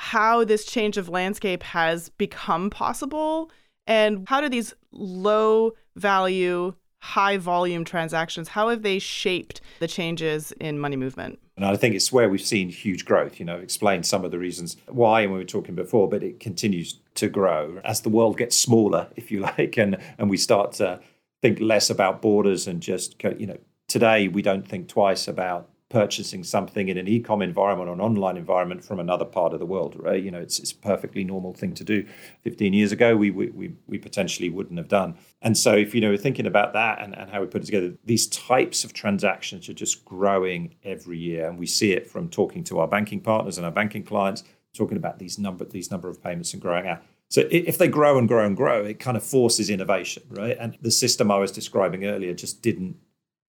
how 0.00 0.44
this 0.44 0.64
change 0.64 0.96
of 0.96 1.10
landscape 1.10 1.62
has 1.62 2.08
become 2.08 2.70
possible 2.70 3.50
and 3.86 4.26
how 4.26 4.40
do 4.40 4.48
these 4.48 4.72
low 4.92 5.72
value 5.94 6.72
high 7.00 7.36
volume 7.36 7.84
transactions 7.84 8.48
how 8.48 8.70
have 8.70 8.80
they 8.82 8.98
shaped 8.98 9.60
the 9.78 9.86
changes 9.86 10.52
in 10.52 10.78
money 10.78 10.96
movement? 10.96 11.38
And 11.56 11.66
i 11.66 11.76
think 11.76 11.94
it's 11.94 12.10
where 12.10 12.30
we've 12.30 12.40
seen 12.40 12.70
huge 12.70 13.04
growth 13.04 13.38
you 13.38 13.44
know 13.44 13.56
explain 13.56 14.02
some 14.02 14.24
of 14.24 14.30
the 14.30 14.38
reasons 14.38 14.78
why 14.88 15.20
and 15.20 15.32
we 15.32 15.38
were 15.38 15.44
talking 15.44 15.74
before 15.74 16.08
but 16.08 16.22
it 16.22 16.40
continues 16.40 16.98
to 17.16 17.28
grow. 17.28 17.78
As 17.84 18.00
the 18.00 18.08
world 18.08 18.38
gets 18.38 18.56
smaller 18.56 19.08
if 19.16 19.30
you 19.30 19.40
like 19.58 19.76
and 19.76 19.98
and 20.16 20.30
we 20.30 20.38
start 20.38 20.72
to 20.72 20.98
think 21.42 21.60
less 21.60 21.90
about 21.90 22.22
borders 22.22 22.66
and 22.66 22.80
just 22.80 23.22
you 23.38 23.46
know 23.46 23.58
today 23.86 24.28
we 24.28 24.40
don't 24.40 24.66
think 24.66 24.88
twice 24.88 25.28
about 25.28 25.68
purchasing 25.90 26.44
something 26.44 26.88
in 26.88 26.96
an 26.96 27.08
e-com 27.08 27.42
environment 27.42 27.90
or 27.90 27.92
an 27.92 28.00
online 28.00 28.36
environment 28.36 28.82
from 28.82 29.00
another 29.00 29.24
part 29.24 29.52
of 29.52 29.58
the 29.58 29.66
world, 29.66 29.96
right? 29.98 30.22
You 30.22 30.30
know, 30.30 30.38
it's, 30.38 30.60
it's 30.60 30.70
a 30.70 30.76
perfectly 30.76 31.24
normal 31.24 31.52
thing 31.52 31.74
to 31.74 31.84
do. 31.84 32.06
15 32.44 32.72
years 32.72 32.92
ago, 32.92 33.16
we, 33.16 33.30
we, 33.32 33.74
we 33.88 33.98
potentially 33.98 34.50
wouldn't 34.50 34.78
have 34.78 34.86
done. 34.86 35.16
And 35.42 35.58
so 35.58 35.74
if, 35.74 35.92
you 35.92 36.00
know, 36.00 36.10
we're 36.10 36.16
thinking 36.16 36.46
about 36.46 36.72
that 36.74 37.02
and, 37.02 37.18
and 37.18 37.28
how 37.28 37.40
we 37.40 37.48
put 37.48 37.62
it 37.62 37.66
together, 37.66 37.92
these 38.04 38.28
types 38.28 38.84
of 38.84 38.92
transactions 38.92 39.68
are 39.68 39.74
just 39.74 40.04
growing 40.04 40.76
every 40.84 41.18
year. 41.18 41.48
And 41.48 41.58
we 41.58 41.66
see 41.66 41.90
it 41.90 42.08
from 42.08 42.28
talking 42.30 42.62
to 42.64 42.78
our 42.78 42.86
banking 42.86 43.20
partners 43.20 43.58
and 43.58 43.66
our 43.66 43.72
banking 43.72 44.04
clients, 44.04 44.44
talking 44.72 44.96
about 44.96 45.18
these 45.18 45.40
number, 45.40 45.64
these 45.64 45.90
number 45.90 46.08
of 46.08 46.22
payments 46.22 46.52
and 46.52 46.62
growing 46.62 46.86
out. 46.86 47.02
So 47.30 47.48
if 47.50 47.78
they 47.78 47.88
grow 47.88 48.16
and 48.16 48.28
grow 48.28 48.46
and 48.46 48.56
grow, 48.56 48.84
it 48.84 49.00
kind 49.00 49.16
of 49.16 49.24
forces 49.24 49.70
innovation, 49.70 50.22
right? 50.30 50.56
And 50.58 50.78
the 50.80 50.90
system 50.92 51.32
I 51.32 51.38
was 51.38 51.50
describing 51.50 52.04
earlier 52.04 52.32
just 52.32 52.62
didn't 52.62 52.96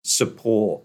support 0.03 0.83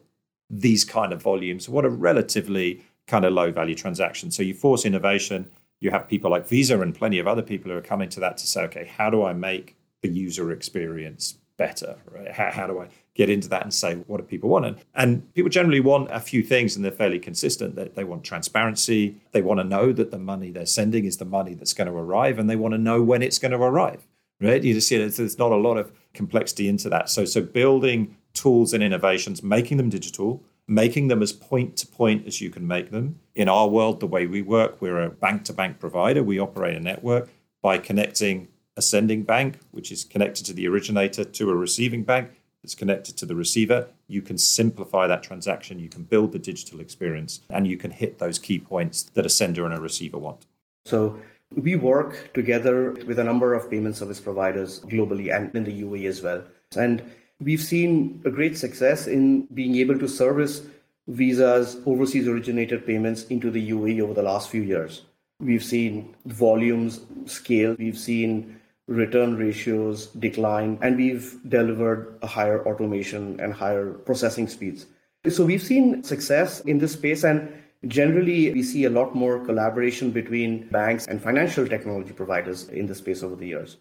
these 0.60 0.84
kind 0.84 1.12
of 1.12 1.20
volumes. 1.20 1.68
What 1.68 1.84
a 1.84 1.88
relatively 1.88 2.82
kind 3.06 3.24
of 3.24 3.32
low 3.32 3.50
value 3.50 3.74
transaction. 3.74 4.30
So 4.30 4.42
you 4.42 4.54
force 4.54 4.84
innovation. 4.84 5.50
You 5.80 5.90
have 5.90 6.08
people 6.08 6.30
like 6.30 6.46
Visa 6.46 6.80
and 6.80 6.94
plenty 6.94 7.18
of 7.18 7.26
other 7.26 7.42
people 7.42 7.70
who 7.70 7.76
are 7.76 7.82
coming 7.82 8.08
to 8.10 8.20
that 8.20 8.38
to 8.38 8.46
say, 8.46 8.62
okay, 8.64 8.86
how 8.96 9.10
do 9.10 9.24
I 9.24 9.32
make 9.32 9.76
the 10.02 10.08
user 10.08 10.52
experience 10.52 11.36
better? 11.56 11.96
Right? 12.10 12.30
How, 12.30 12.50
how 12.50 12.66
do 12.66 12.80
I 12.80 12.88
get 13.14 13.28
into 13.30 13.48
that 13.48 13.62
and 13.62 13.74
say 13.74 13.96
what 14.06 14.18
do 14.18 14.22
people 14.24 14.48
want? 14.48 14.64
And, 14.64 14.76
and 14.94 15.34
people 15.34 15.50
generally 15.50 15.80
want 15.80 16.10
a 16.10 16.20
few 16.20 16.42
things, 16.42 16.76
and 16.76 16.84
they're 16.84 16.92
fairly 16.92 17.18
consistent. 17.18 17.74
That 17.74 17.96
they, 17.96 18.04
want 18.04 18.24
transparency. 18.24 19.16
They 19.32 19.42
want 19.42 19.60
to 19.60 19.64
know 19.64 19.92
that 19.92 20.10
the 20.10 20.18
money 20.18 20.50
they're 20.50 20.66
sending 20.66 21.04
is 21.04 21.16
the 21.16 21.24
money 21.24 21.54
that's 21.54 21.74
going 21.74 21.88
to 21.88 21.94
arrive, 21.94 22.38
and 22.38 22.48
they 22.48 22.56
want 22.56 22.72
to 22.72 22.78
know 22.78 23.02
when 23.02 23.22
it's 23.22 23.38
going 23.38 23.52
to 23.52 23.58
arrive. 23.58 24.06
Right? 24.40 24.62
You 24.62 24.74
just 24.74 24.88
see. 24.88 24.96
There's 24.96 25.38
not 25.38 25.52
a 25.52 25.56
lot 25.56 25.76
of 25.76 25.92
complexity 26.14 26.68
into 26.68 26.88
that. 26.90 27.10
So 27.10 27.24
so 27.24 27.42
building 27.42 28.16
tools 28.34 28.74
and 28.74 28.82
innovations, 28.82 29.42
making 29.42 29.78
them 29.78 29.88
digital, 29.88 30.42
making 30.66 31.08
them 31.08 31.22
as 31.22 31.32
point 31.32 31.76
to 31.78 31.86
point 31.86 32.26
as 32.26 32.40
you 32.40 32.50
can 32.50 32.66
make 32.66 32.90
them. 32.90 33.18
In 33.34 33.48
our 33.48 33.68
world, 33.68 34.00
the 34.00 34.06
way 34.06 34.26
we 34.26 34.42
work, 34.42 34.80
we're 34.80 35.02
a 35.02 35.10
bank 35.10 35.44
to 35.44 35.52
bank 35.52 35.78
provider. 35.78 36.22
We 36.22 36.38
operate 36.38 36.76
a 36.76 36.80
network 36.80 37.30
by 37.62 37.78
connecting 37.78 38.48
a 38.76 38.82
sending 38.82 39.22
bank, 39.22 39.58
which 39.70 39.92
is 39.92 40.04
connected 40.04 40.44
to 40.46 40.52
the 40.52 40.66
originator, 40.66 41.24
to 41.24 41.50
a 41.50 41.54
receiving 41.54 42.02
bank 42.02 42.30
that's 42.62 42.74
connected 42.74 43.16
to 43.18 43.26
the 43.26 43.34
receiver. 43.34 43.88
You 44.08 44.22
can 44.22 44.38
simplify 44.38 45.06
that 45.06 45.22
transaction, 45.22 45.78
you 45.78 45.88
can 45.88 46.02
build 46.02 46.32
the 46.32 46.38
digital 46.38 46.80
experience, 46.80 47.40
and 47.50 47.66
you 47.66 47.76
can 47.76 47.90
hit 47.90 48.18
those 48.18 48.38
key 48.38 48.58
points 48.58 49.04
that 49.14 49.26
a 49.26 49.28
sender 49.28 49.64
and 49.64 49.74
a 49.74 49.80
receiver 49.80 50.18
want. 50.18 50.46
So, 50.86 51.18
we 51.54 51.76
work 51.76 52.32
together 52.34 52.92
with 53.06 53.18
a 53.18 53.24
number 53.24 53.54
of 53.54 53.70
payment 53.70 53.96
service 53.96 54.20
providers 54.20 54.80
globally 54.80 55.34
and 55.34 55.54
in 55.54 55.62
the 55.62 55.82
UAE 55.82 56.08
as 56.08 56.22
well. 56.22 56.42
And 56.76 57.02
We've 57.40 57.62
seen 57.62 58.22
a 58.24 58.30
great 58.30 58.56
success 58.56 59.06
in 59.06 59.46
being 59.46 59.74
able 59.76 59.98
to 59.98 60.08
service 60.08 60.62
Visa's 61.08 61.76
overseas 61.84 62.28
originated 62.28 62.86
payments 62.86 63.24
into 63.24 63.50
the 63.50 63.70
UAE 63.70 64.00
over 64.00 64.14
the 64.14 64.22
last 64.22 64.50
few 64.50 64.62
years. 64.62 65.02
We've 65.40 65.64
seen 65.64 66.14
volumes 66.26 67.00
scale, 67.26 67.74
we've 67.78 67.98
seen 67.98 68.60
return 68.86 69.36
ratios 69.36 70.06
decline, 70.06 70.78
and 70.80 70.96
we've 70.96 71.36
delivered 71.48 72.18
a 72.22 72.26
higher 72.26 72.64
automation 72.66 73.40
and 73.40 73.52
higher 73.52 73.92
processing 73.92 74.46
speeds. 74.46 74.86
So 75.28 75.44
we've 75.44 75.62
seen 75.62 76.04
success 76.04 76.60
in 76.60 76.78
this 76.78 76.92
space, 76.92 77.24
and 77.24 77.52
generally 77.88 78.52
we 78.52 78.62
see 78.62 78.84
a 78.84 78.90
lot 78.90 79.14
more 79.14 79.44
collaboration 79.44 80.12
between 80.12 80.68
banks 80.68 81.06
and 81.06 81.20
financial 81.20 81.66
technology 81.66 82.12
providers 82.12 82.68
in 82.68 82.86
the 82.86 82.94
space 82.94 83.22
over 83.22 83.34
the 83.34 83.48
years. 83.48 83.78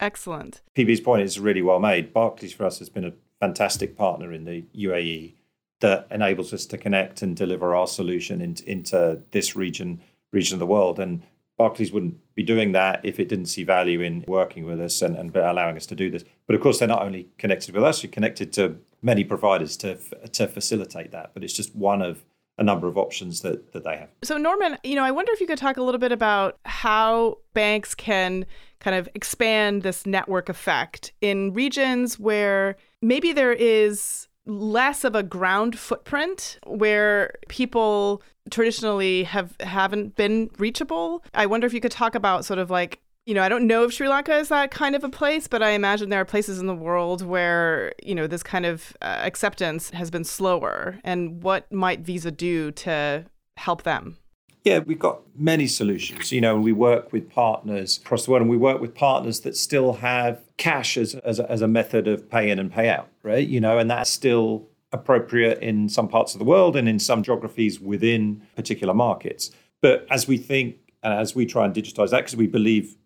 Excellent. 0.00 0.62
PB's 0.74 1.00
point 1.00 1.22
is 1.22 1.38
really 1.38 1.62
well 1.62 1.78
made. 1.78 2.12
Barclays 2.12 2.52
for 2.52 2.64
us 2.64 2.78
has 2.78 2.88
been 2.88 3.04
a 3.04 3.12
fantastic 3.38 3.96
partner 3.96 4.32
in 4.32 4.44
the 4.44 4.64
UAE 4.76 5.34
that 5.80 6.06
enables 6.10 6.52
us 6.52 6.66
to 6.66 6.78
connect 6.78 7.22
and 7.22 7.36
deliver 7.36 7.74
our 7.74 7.86
solution 7.86 8.40
in, 8.40 8.56
into 8.66 9.20
this 9.30 9.56
region 9.56 10.00
region 10.32 10.54
of 10.54 10.60
the 10.60 10.66
world. 10.66 11.00
And 11.00 11.22
Barclays 11.58 11.92
wouldn't 11.92 12.18
be 12.34 12.42
doing 12.42 12.72
that 12.72 13.00
if 13.02 13.18
it 13.18 13.28
didn't 13.28 13.46
see 13.46 13.64
value 13.64 14.00
in 14.00 14.24
working 14.26 14.64
with 14.64 14.80
us 14.80 15.02
and, 15.02 15.16
and 15.16 15.34
allowing 15.36 15.76
us 15.76 15.86
to 15.86 15.94
do 15.94 16.10
this. 16.10 16.24
But 16.46 16.54
of 16.54 16.62
course, 16.62 16.78
they're 16.78 16.88
not 16.88 17.02
only 17.02 17.28
connected 17.36 17.74
with 17.74 17.84
us, 17.84 18.02
you're 18.02 18.12
connected 18.12 18.52
to 18.54 18.76
many 19.02 19.24
providers 19.24 19.76
to 19.78 19.96
to 20.28 20.46
facilitate 20.46 21.10
that. 21.12 21.32
But 21.34 21.44
it's 21.44 21.52
just 21.52 21.74
one 21.74 22.00
of 22.00 22.24
a 22.60 22.62
number 22.62 22.86
of 22.86 22.96
options 22.98 23.40
that, 23.40 23.72
that 23.72 23.82
they 23.82 23.96
have. 23.96 24.10
So, 24.22 24.36
Norman, 24.36 24.76
you 24.84 24.94
know, 24.94 25.02
I 25.02 25.10
wonder 25.10 25.32
if 25.32 25.40
you 25.40 25.46
could 25.46 25.58
talk 25.58 25.78
a 25.78 25.82
little 25.82 25.98
bit 25.98 26.12
about 26.12 26.58
how 26.66 27.38
banks 27.54 27.94
can 27.94 28.44
kind 28.80 28.94
of 28.94 29.08
expand 29.14 29.82
this 29.82 30.06
network 30.06 30.48
effect 30.48 31.12
in 31.22 31.52
regions 31.54 32.20
where 32.20 32.76
maybe 33.02 33.32
there 33.32 33.52
is 33.52 34.28
less 34.46 35.04
of 35.04 35.14
a 35.14 35.22
ground 35.22 35.78
footprint 35.78 36.58
where 36.66 37.34
people 37.48 38.22
traditionally 38.50 39.24
have 39.24 39.54
haven't 39.60 40.16
been 40.16 40.50
reachable. 40.58 41.24
I 41.34 41.46
wonder 41.46 41.66
if 41.66 41.72
you 41.72 41.80
could 41.80 41.92
talk 41.92 42.14
about 42.14 42.44
sort 42.44 42.58
of 42.58 42.70
like 42.70 43.00
you 43.30 43.34
know, 43.34 43.44
I 43.44 43.48
don't 43.48 43.68
know 43.68 43.84
if 43.84 43.92
Sri 43.92 44.08
Lanka 44.08 44.36
is 44.38 44.48
that 44.48 44.72
kind 44.72 44.96
of 44.96 45.04
a 45.04 45.08
place, 45.08 45.46
but 45.46 45.62
I 45.62 45.70
imagine 45.70 46.08
there 46.08 46.20
are 46.20 46.24
places 46.24 46.58
in 46.58 46.66
the 46.66 46.74
world 46.74 47.24
where, 47.24 47.92
you 48.02 48.12
know, 48.12 48.26
this 48.26 48.42
kind 48.42 48.66
of 48.66 48.96
uh, 49.02 49.20
acceptance 49.22 49.90
has 49.90 50.10
been 50.10 50.24
slower. 50.24 50.98
And 51.04 51.40
what 51.40 51.70
might 51.72 52.00
Visa 52.00 52.32
do 52.32 52.72
to 52.72 53.24
help 53.56 53.84
them? 53.84 54.16
Yeah, 54.64 54.80
we've 54.80 54.98
got 54.98 55.20
many 55.36 55.68
solutions. 55.68 56.32
You 56.32 56.40
know, 56.40 56.56
we 56.56 56.72
work 56.72 57.12
with 57.12 57.30
partners 57.30 57.98
across 57.98 58.24
the 58.24 58.32
world, 58.32 58.40
and 58.42 58.50
we 58.50 58.56
work 58.56 58.80
with 58.80 58.96
partners 58.96 59.38
that 59.42 59.56
still 59.56 59.92
have 59.92 60.42
cash 60.56 60.96
as, 60.96 61.14
as, 61.14 61.38
a, 61.38 61.48
as 61.48 61.62
a 61.62 61.68
method 61.68 62.08
of 62.08 62.28
pay 62.28 62.50
in 62.50 62.58
and 62.58 62.72
pay 62.72 62.88
out, 62.88 63.10
right? 63.22 63.46
You 63.46 63.60
know, 63.60 63.78
and 63.78 63.88
that's 63.88 64.10
still 64.10 64.66
appropriate 64.90 65.60
in 65.60 65.88
some 65.88 66.08
parts 66.08 66.34
of 66.34 66.40
the 66.40 66.44
world 66.44 66.74
and 66.74 66.88
in 66.88 66.98
some 66.98 67.22
geographies 67.22 67.78
within 67.78 68.42
particular 68.56 68.92
markets. 68.92 69.52
But 69.80 70.04
as 70.10 70.26
we 70.26 70.36
think 70.36 70.78
and 71.04 71.14
as 71.14 71.34
we 71.34 71.46
try 71.46 71.64
and 71.64 71.72
digitize 71.72 72.10
that, 72.10 72.18
because 72.18 72.36
we 72.36 72.48
believe 72.48 72.96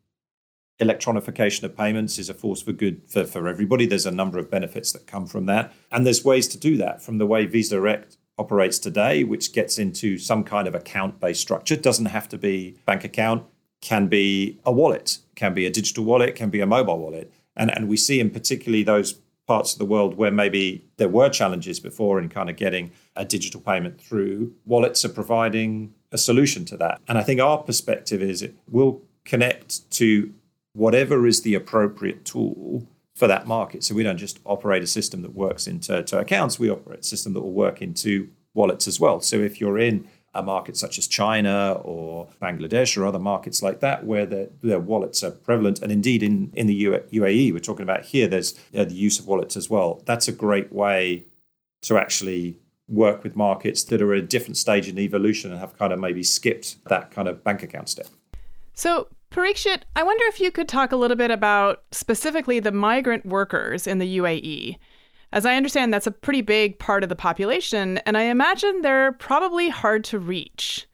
electronification 0.80 1.62
of 1.62 1.76
payments 1.76 2.18
is 2.18 2.28
a 2.28 2.34
force 2.34 2.62
for 2.62 2.72
good 2.72 3.02
for, 3.08 3.24
for 3.24 3.46
everybody. 3.48 3.86
There's 3.86 4.06
a 4.06 4.10
number 4.10 4.38
of 4.38 4.50
benefits 4.50 4.92
that 4.92 5.06
come 5.06 5.26
from 5.26 5.46
that. 5.46 5.72
And 5.92 6.04
there's 6.04 6.24
ways 6.24 6.48
to 6.48 6.58
do 6.58 6.76
that 6.78 7.02
from 7.02 7.18
the 7.18 7.26
way 7.26 7.46
Visa 7.46 7.76
Direct 7.76 8.16
operates 8.38 8.78
today, 8.78 9.22
which 9.22 9.52
gets 9.52 9.78
into 9.78 10.18
some 10.18 10.42
kind 10.42 10.66
of 10.66 10.74
account 10.74 11.20
based 11.20 11.40
structure. 11.40 11.74
It 11.74 11.82
doesn't 11.82 12.06
have 12.06 12.28
to 12.30 12.38
be 12.38 12.76
bank 12.84 13.04
account, 13.04 13.44
can 13.80 14.08
be 14.08 14.58
a 14.64 14.72
wallet, 14.72 15.18
can 15.36 15.54
be 15.54 15.66
a 15.66 15.70
digital 15.70 16.04
wallet, 16.04 16.34
can 16.34 16.50
be 16.50 16.60
a 16.60 16.66
mobile 16.66 16.98
wallet. 16.98 17.32
And, 17.56 17.70
and 17.70 17.88
we 17.88 17.96
see 17.96 18.18
in 18.18 18.30
particularly 18.30 18.82
those 18.82 19.20
parts 19.46 19.74
of 19.74 19.78
the 19.78 19.84
world 19.84 20.16
where 20.16 20.30
maybe 20.30 20.84
there 20.96 21.08
were 21.08 21.28
challenges 21.28 21.78
before 21.78 22.18
in 22.18 22.28
kind 22.28 22.48
of 22.48 22.56
getting 22.56 22.90
a 23.14 23.24
digital 23.24 23.60
payment 23.60 24.00
through, 24.00 24.54
wallets 24.64 25.04
are 25.04 25.10
providing 25.10 25.94
a 26.10 26.18
solution 26.18 26.64
to 26.64 26.76
that. 26.78 27.00
And 27.06 27.18
I 27.18 27.22
think 27.22 27.40
our 27.40 27.58
perspective 27.58 28.22
is 28.22 28.42
it 28.42 28.54
will 28.70 29.02
connect 29.24 29.90
to 29.92 30.32
whatever 30.74 31.26
is 31.26 31.42
the 31.42 31.54
appropriate 31.54 32.24
tool 32.24 32.86
for 33.14 33.28
that 33.28 33.46
market. 33.46 33.84
So 33.84 33.94
we 33.94 34.02
don't 34.02 34.18
just 34.18 34.40
operate 34.44 34.82
a 34.82 34.86
system 34.86 35.22
that 35.22 35.34
works 35.34 35.66
into 35.66 36.18
accounts, 36.18 36.58
we 36.58 36.68
operate 36.68 37.00
a 37.00 37.04
system 37.04 37.32
that 37.32 37.40
will 37.40 37.52
work 37.52 37.80
into 37.80 38.28
wallets 38.52 38.86
as 38.86 39.00
well. 39.00 39.20
So 39.20 39.36
if 39.36 39.60
you're 39.60 39.78
in 39.78 40.08
a 40.34 40.42
market 40.42 40.76
such 40.76 40.98
as 40.98 41.06
China 41.06 41.72
or 41.82 42.28
Bangladesh 42.42 42.96
or 42.96 43.06
other 43.06 43.20
markets 43.20 43.62
like 43.62 43.80
that, 43.80 44.04
where 44.04 44.26
the, 44.26 44.50
their 44.62 44.80
wallets 44.80 45.22
are 45.22 45.30
prevalent, 45.30 45.80
and 45.80 45.92
indeed 45.92 46.22
in, 46.24 46.50
in 46.54 46.66
the 46.66 46.84
UAE, 46.84 47.52
we're 47.52 47.60
talking 47.60 47.84
about 47.84 48.04
here, 48.06 48.26
there's 48.26 48.58
uh, 48.76 48.84
the 48.84 48.94
use 48.94 49.20
of 49.20 49.28
wallets 49.28 49.56
as 49.56 49.70
well. 49.70 50.02
That's 50.06 50.26
a 50.26 50.32
great 50.32 50.72
way 50.72 51.24
to 51.82 51.98
actually 51.98 52.58
work 52.88 53.22
with 53.22 53.36
markets 53.36 53.84
that 53.84 54.02
are 54.02 54.12
at 54.12 54.18
a 54.18 54.26
different 54.26 54.56
stage 54.56 54.88
in 54.88 54.98
evolution 54.98 55.50
and 55.50 55.60
have 55.60 55.78
kind 55.78 55.92
of 55.92 56.00
maybe 56.00 56.22
skipped 56.22 56.84
that 56.88 57.10
kind 57.10 57.28
of 57.28 57.44
bank 57.44 57.62
account 57.62 57.88
step. 57.88 58.08
So 58.74 59.06
Parikshit, 59.34 59.82
I 59.96 60.04
wonder 60.04 60.22
if 60.28 60.38
you 60.38 60.52
could 60.52 60.68
talk 60.68 60.92
a 60.92 60.96
little 60.96 61.16
bit 61.16 61.32
about 61.32 61.82
specifically 61.90 62.60
the 62.60 62.70
migrant 62.70 63.26
workers 63.26 63.84
in 63.84 63.98
the 63.98 64.18
UAE. 64.18 64.78
As 65.32 65.44
I 65.44 65.56
understand, 65.56 65.92
that's 65.92 66.06
a 66.06 66.12
pretty 66.12 66.40
big 66.40 66.78
part 66.78 67.02
of 67.02 67.08
the 67.08 67.16
population, 67.16 67.98
and 68.06 68.16
I 68.16 68.22
imagine 68.22 68.82
they're 68.82 69.10
probably 69.10 69.70
hard 69.70 70.04
to 70.04 70.20
reach. 70.20 70.86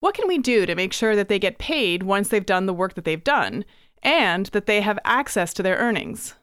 What 0.00 0.14
can 0.14 0.28
we 0.28 0.36
do 0.36 0.66
to 0.66 0.74
make 0.74 0.92
sure 0.92 1.16
that 1.16 1.28
they 1.28 1.38
get 1.38 1.56
paid 1.56 2.02
once 2.02 2.28
they've 2.28 2.44
done 2.44 2.66
the 2.66 2.74
work 2.74 2.92
that 2.92 3.06
they've 3.06 3.24
done 3.24 3.64
and 4.02 4.44
that 4.46 4.66
they 4.66 4.82
have 4.82 4.98
access 5.06 5.54
to 5.54 5.62
their 5.62 5.78
earnings? 5.78 6.34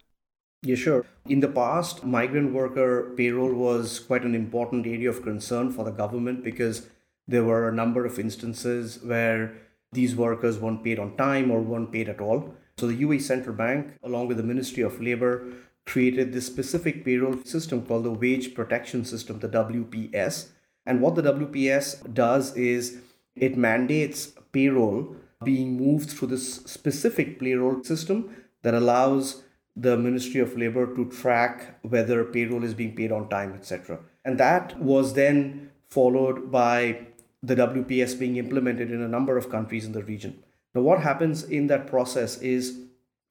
Yeah, 0.64 0.74
sure. 0.74 1.06
In 1.28 1.42
the 1.42 1.48
past, 1.48 2.04
migrant 2.04 2.54
worker 2.54 3.14
payroll 3.16 3.54
was 3.54 4.00
quite 4.00 4.24
an 4.24 4.34
important 4.34 4.88
area 4.88 5.12
of 5.12 5.22
concern 5.22 5.72
for 5.72 5.86
the 5.86 5.92
government 5.92 6.44
because 6.44 6.90
there 7.28 7.44
were 7.44 7.70
a 7.70 7.76
number 7.76 8.04
of 8.04 8.18
instances 8.18 8.98
where 9.04 9.56
these 9.96 10.16
workers 10.16 10.60
weren't 10.60 10.84
paid 10.84 11.00
on 11.00 11.16
time 11.18 11.50
or 11.50 11.62
weren't 11.62 11.92
paid 11.92 12.10
at 12.10 12.22
all. 12.22 12.54
So 12.78 12.88
the 12.88 13.02
UAE 13.02 13.22
Central 13.22 13.56
Bank, 13.56 13.94
along 14.04 14.28
with 14.28 14.38
the 14.38 14.44
Ministry 14.44 14.84
of 14.84 15.02
Labor, 15.02 15.48
created 15.86 16.34
this 16.34 16.46
specific 16.46 17.06
payroll 17.06 17.42
system 17.44 17.86
called 17.86 18.04
the 18.04 18.12
Wage 18.12 18.54
Protection 18.54 19.06
System, 19.06 19.40
the 19.40 19.50
WPS. 19.50 20.50
And 20.86 21.02
what 21.02 21.16
the 21.16 21.24
WPS 21.24 22.14
does 22.14 22.56
is 22.56 22.98
it 23.36 23.58
mandates 23.58 24.34
payroll 24.52 25.16
being 25.44 25.78
moved 25.78 26.10
through 26.10 26.30
this 26.30 26.56
specific 26.64 27.40
payroll 27.40 27.84
system 27.84 28.36
that 28.64 28.74
allows 28.74 29.44
the 29.76 29.98
Ministry 29.98 30.40
of 30.40 30.58
Labor 30.58 30.94
to 30.96 31.06
track 31.10 31.78
whether 31.82 32.24
payroll 32.24 32.64
is 32.64 32.74
being 32.74 32.96
paid 32.96 33.12
on 33.12 33.30
time, 33.30 33.54
etc. 33.54 34.00
And 34.24 34.38
that 34.40 34.80
was 34.80 35.14
then 35.14 35.72
followed 35.90 36.52
by 36.52 37.08
the 37.46 37.56
WPS 37.56 38.18
being 38.18 38.38
implemented 38.38 38.92
in 38.92 39.02
a 39.02 39.08
number 39.08 39.38
of 39.38 39.50
countries 39.50 39.86
in 39.86 39.92
the 39.92 40.04
region. 40.04 40.44
Now, 40.74 40.82
what 40.82 41.02
happens 41.02 41.44
in 41.44 41.68
that 41.68 41.88
process 41.88 42.42
is 42.42 42.80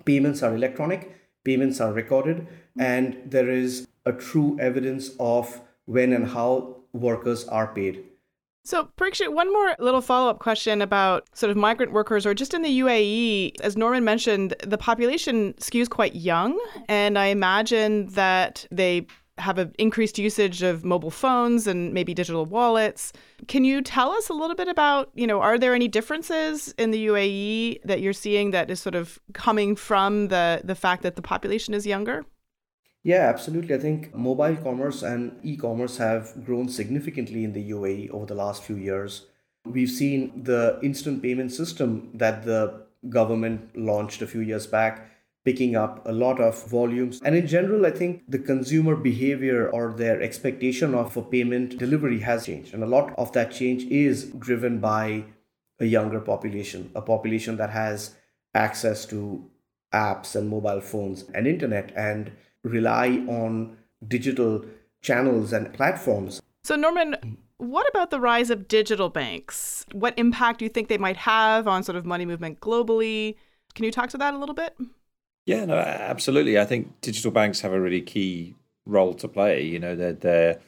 payments 0.05 0.43
are 0.43 0.55
electronic, 0.55 1.13
payments 1.45 1.81
are 1.81 1.93
recorded, 1.93 2.47
and 2.79 3.21
there 3.27 3.51
is 3.51 3.87
a 4.07 4.13
true 4.13 4.57
evidence 4.61 5.11
of 5.19 5.61
when 5.87 6.13
and 6.13 6.29
how 6.29 6.77
workers 6.93 7.47
are 7.49 7.75
paid. 7.75 8.05
So, 8.67 8.89
Parikshit, 8.97 9.35
one 9.35 9.53
more 9.53 9.77
little 9.79 10.01
follow 10.01 10.31
up 10.31 10.39
question 10.39 10.81
about 10.81 11.29
sort 11.37 11.51
of 11.51 11.57
migrant 11.57 11.93
workers 11.93 12.25
or 12.25 12.33
just 12.33 12.55
in 12.55 12.63
the 12.63 12.81
UAE. 12.81 13.61
As 13.61 13.77
Norman 13.77 14.05
mentioned, 14.05 14.55
the 14.63 14.79
population 14.79 15.53
skews 15.55 15.91
quite 15.91 16.15
young, 16.15 16.59
and 16.89 17.19
I 17.19 17.27
imagine 17.27 18.07
that 18.15 18.67
they 18.71 19.07
have 19.39 19.59
an 19.59 19.75
increased 19.79 20.19
usage 20.19 20.63
of 20.63 20.85
mobile 20.85 21.11
phones 21.11 21.67
and 21.67 21.93
maybe 21.93 22.15
digital 22.15 22.47
wallets. 22.47 23.13
Can 23.49 23.65
you 23.65 23.83
tell 23.83 24.11
us 24.13 24.29
a 24.29 24.33
little 24.33 24.55
bit 24.55 24.69
about, 24.69 25.11
you 25.15 25.27
know, 25.27 25.41
are 25.41 25.59
there 25.59 25.75
any 25.75 25.89
differences 25.89 26.73
in 26.79 26.93
the 26.93 27.07
UAE 27.07 27.83
that 27.85 28.01
you're 28.01 28.13
seeing 28.13 28.53
that 28.53 28.71
is 28.71 28.81
sort 28.81 28.95
of 28.95 29.19
coming 29.33 29.75
from 29.77 30.29
the 30.29 30.61
the 30.63 30.75
fact 30.75 31.03
that 31.03 31.17
the 31.17 31.23
population 31.23 31.75
is 31.75 31.87
younger? 31.87 32.25
Yeah, 33.03 33.29
absolutely. 33.29 33.75
I 33.75 33.79
think 33.79 34.15
mobile 34.15 34.57
commerce 34.57 35.03
and 35.03 35.39
e-commerce 35.43 35.99
have 35.99 36.45
grown 36.45 36.69
significantly 36.69 37.45
in 37.45 37.53
the 37.53 37.71
UAE 37.71 38.11
over 38.11 38.25
the 38.25 38.35
last 38.35 38.63
few 38.63 38.77
years. 38.77 39.27
We've 39.67 39.91
seen 39.91 40.43
the 40.45 40.79
instant 40.83 41.23
payment 41.23 41.53
system 41.53 42.11
that 42.15 42.45
the 42.45 42.85
government 43.09 43.77
launched 43.77 44.23
a 44.23 44.27
few 44.27 44.41
years 44.41 44.67
back 44.67 45.11
picking 45.45 45.77
up 45.77 46.07
a 46.07 46.13
lot 46.13 46.41
of 46.41 46.67
volumes. 46.69 47.21
And 47.25 47.35
in 47.35 47.47
general, 47.47 47.85
I 47.85 47.91
think 47.91 48.23
the 48.29 48.39
consumer 48.39 48.97
behavior 48.97 49.69
or 49.69 49.93
their 49.93 50.21
expectation 50.23 50.95
of 50.95 51.17
a 51.17 51.23
payment 51.23 51.79
delivery 51.79 52.21
has 52.21 52.47
changed. 52.47 52.73
And 52.73 52.83
a 52.83 52.87
lot 52.87 53.15
of 53.19 53.33
that 53.33 53.53
change 53.53 53.85
is 53.85 54.25
driven 54.31 54.81
by 54.81 55.25
a 55.81 55.85
younger 55.85 56.21
population, 56.21 56.91
a 56.95 57.03
population 57.03 57.57
that 57.59 57.71
has 57.71 58.15
access 58.55 59.05
to 59.07 59.51
apps 59.93 60.35
and 60.35 60.49
mobile 60.49 60.81
phones 60.81 61.25
and 61.35 61.47
internet 61.47 61.93
and 61.95 62.33
rely 62.63 63.23
on 63.29 63.77
digital 64.07 64.65
channels 65.03 65.53
and 65.53 65.73
platforms. 65.75 66.41
So, 66.63 66.77
Norman, 66.77 67.37
what 67.59 67.89
about 67.91 68.11
the 68.11 68.21
rise 68.21 68.51
of 68.51 68.67
digital 68.69 69.11
banks? 69.11 69.85
What 69.93 70.19
impact 70.19 70.61
do 70.61 70.65
you 70.65 70.69
think 70.69 70.89
they 70.89 70.99
might 70.99 71.19
have 71.19 71.69
on 71.69 71.83
sort 71.83 71.97
of 71.97 72.07
money 72.07 72.25
movement 72.25 72.61
globally? 72.61 73.37
Can 73.75 73.85
you 73.85 73.93
talk 73.93 74.09
to 74.11 74.19
that 74.19 74.35
a 74.35 74.39
little 74.39 74.55
bit? 74.55 74.75
Yeah, 75.47 75.65
no, 75.67 75.77
absolutely. 75.77 76.59
I 76.59 76.65
think 76.65 77.01
digital 77.01 77.31
banks 77.31 77.61
have 77.61 77.73
a 77.73 77.81
really 77.81 78.01
key 78.01 78.55
role 78.87 79.15
to 79.15 79.29
play. 79.29 79.63
You 79.63 79.79
know, 79.79 79.95
they're, 79.95 80.13
they're 80.15 80.61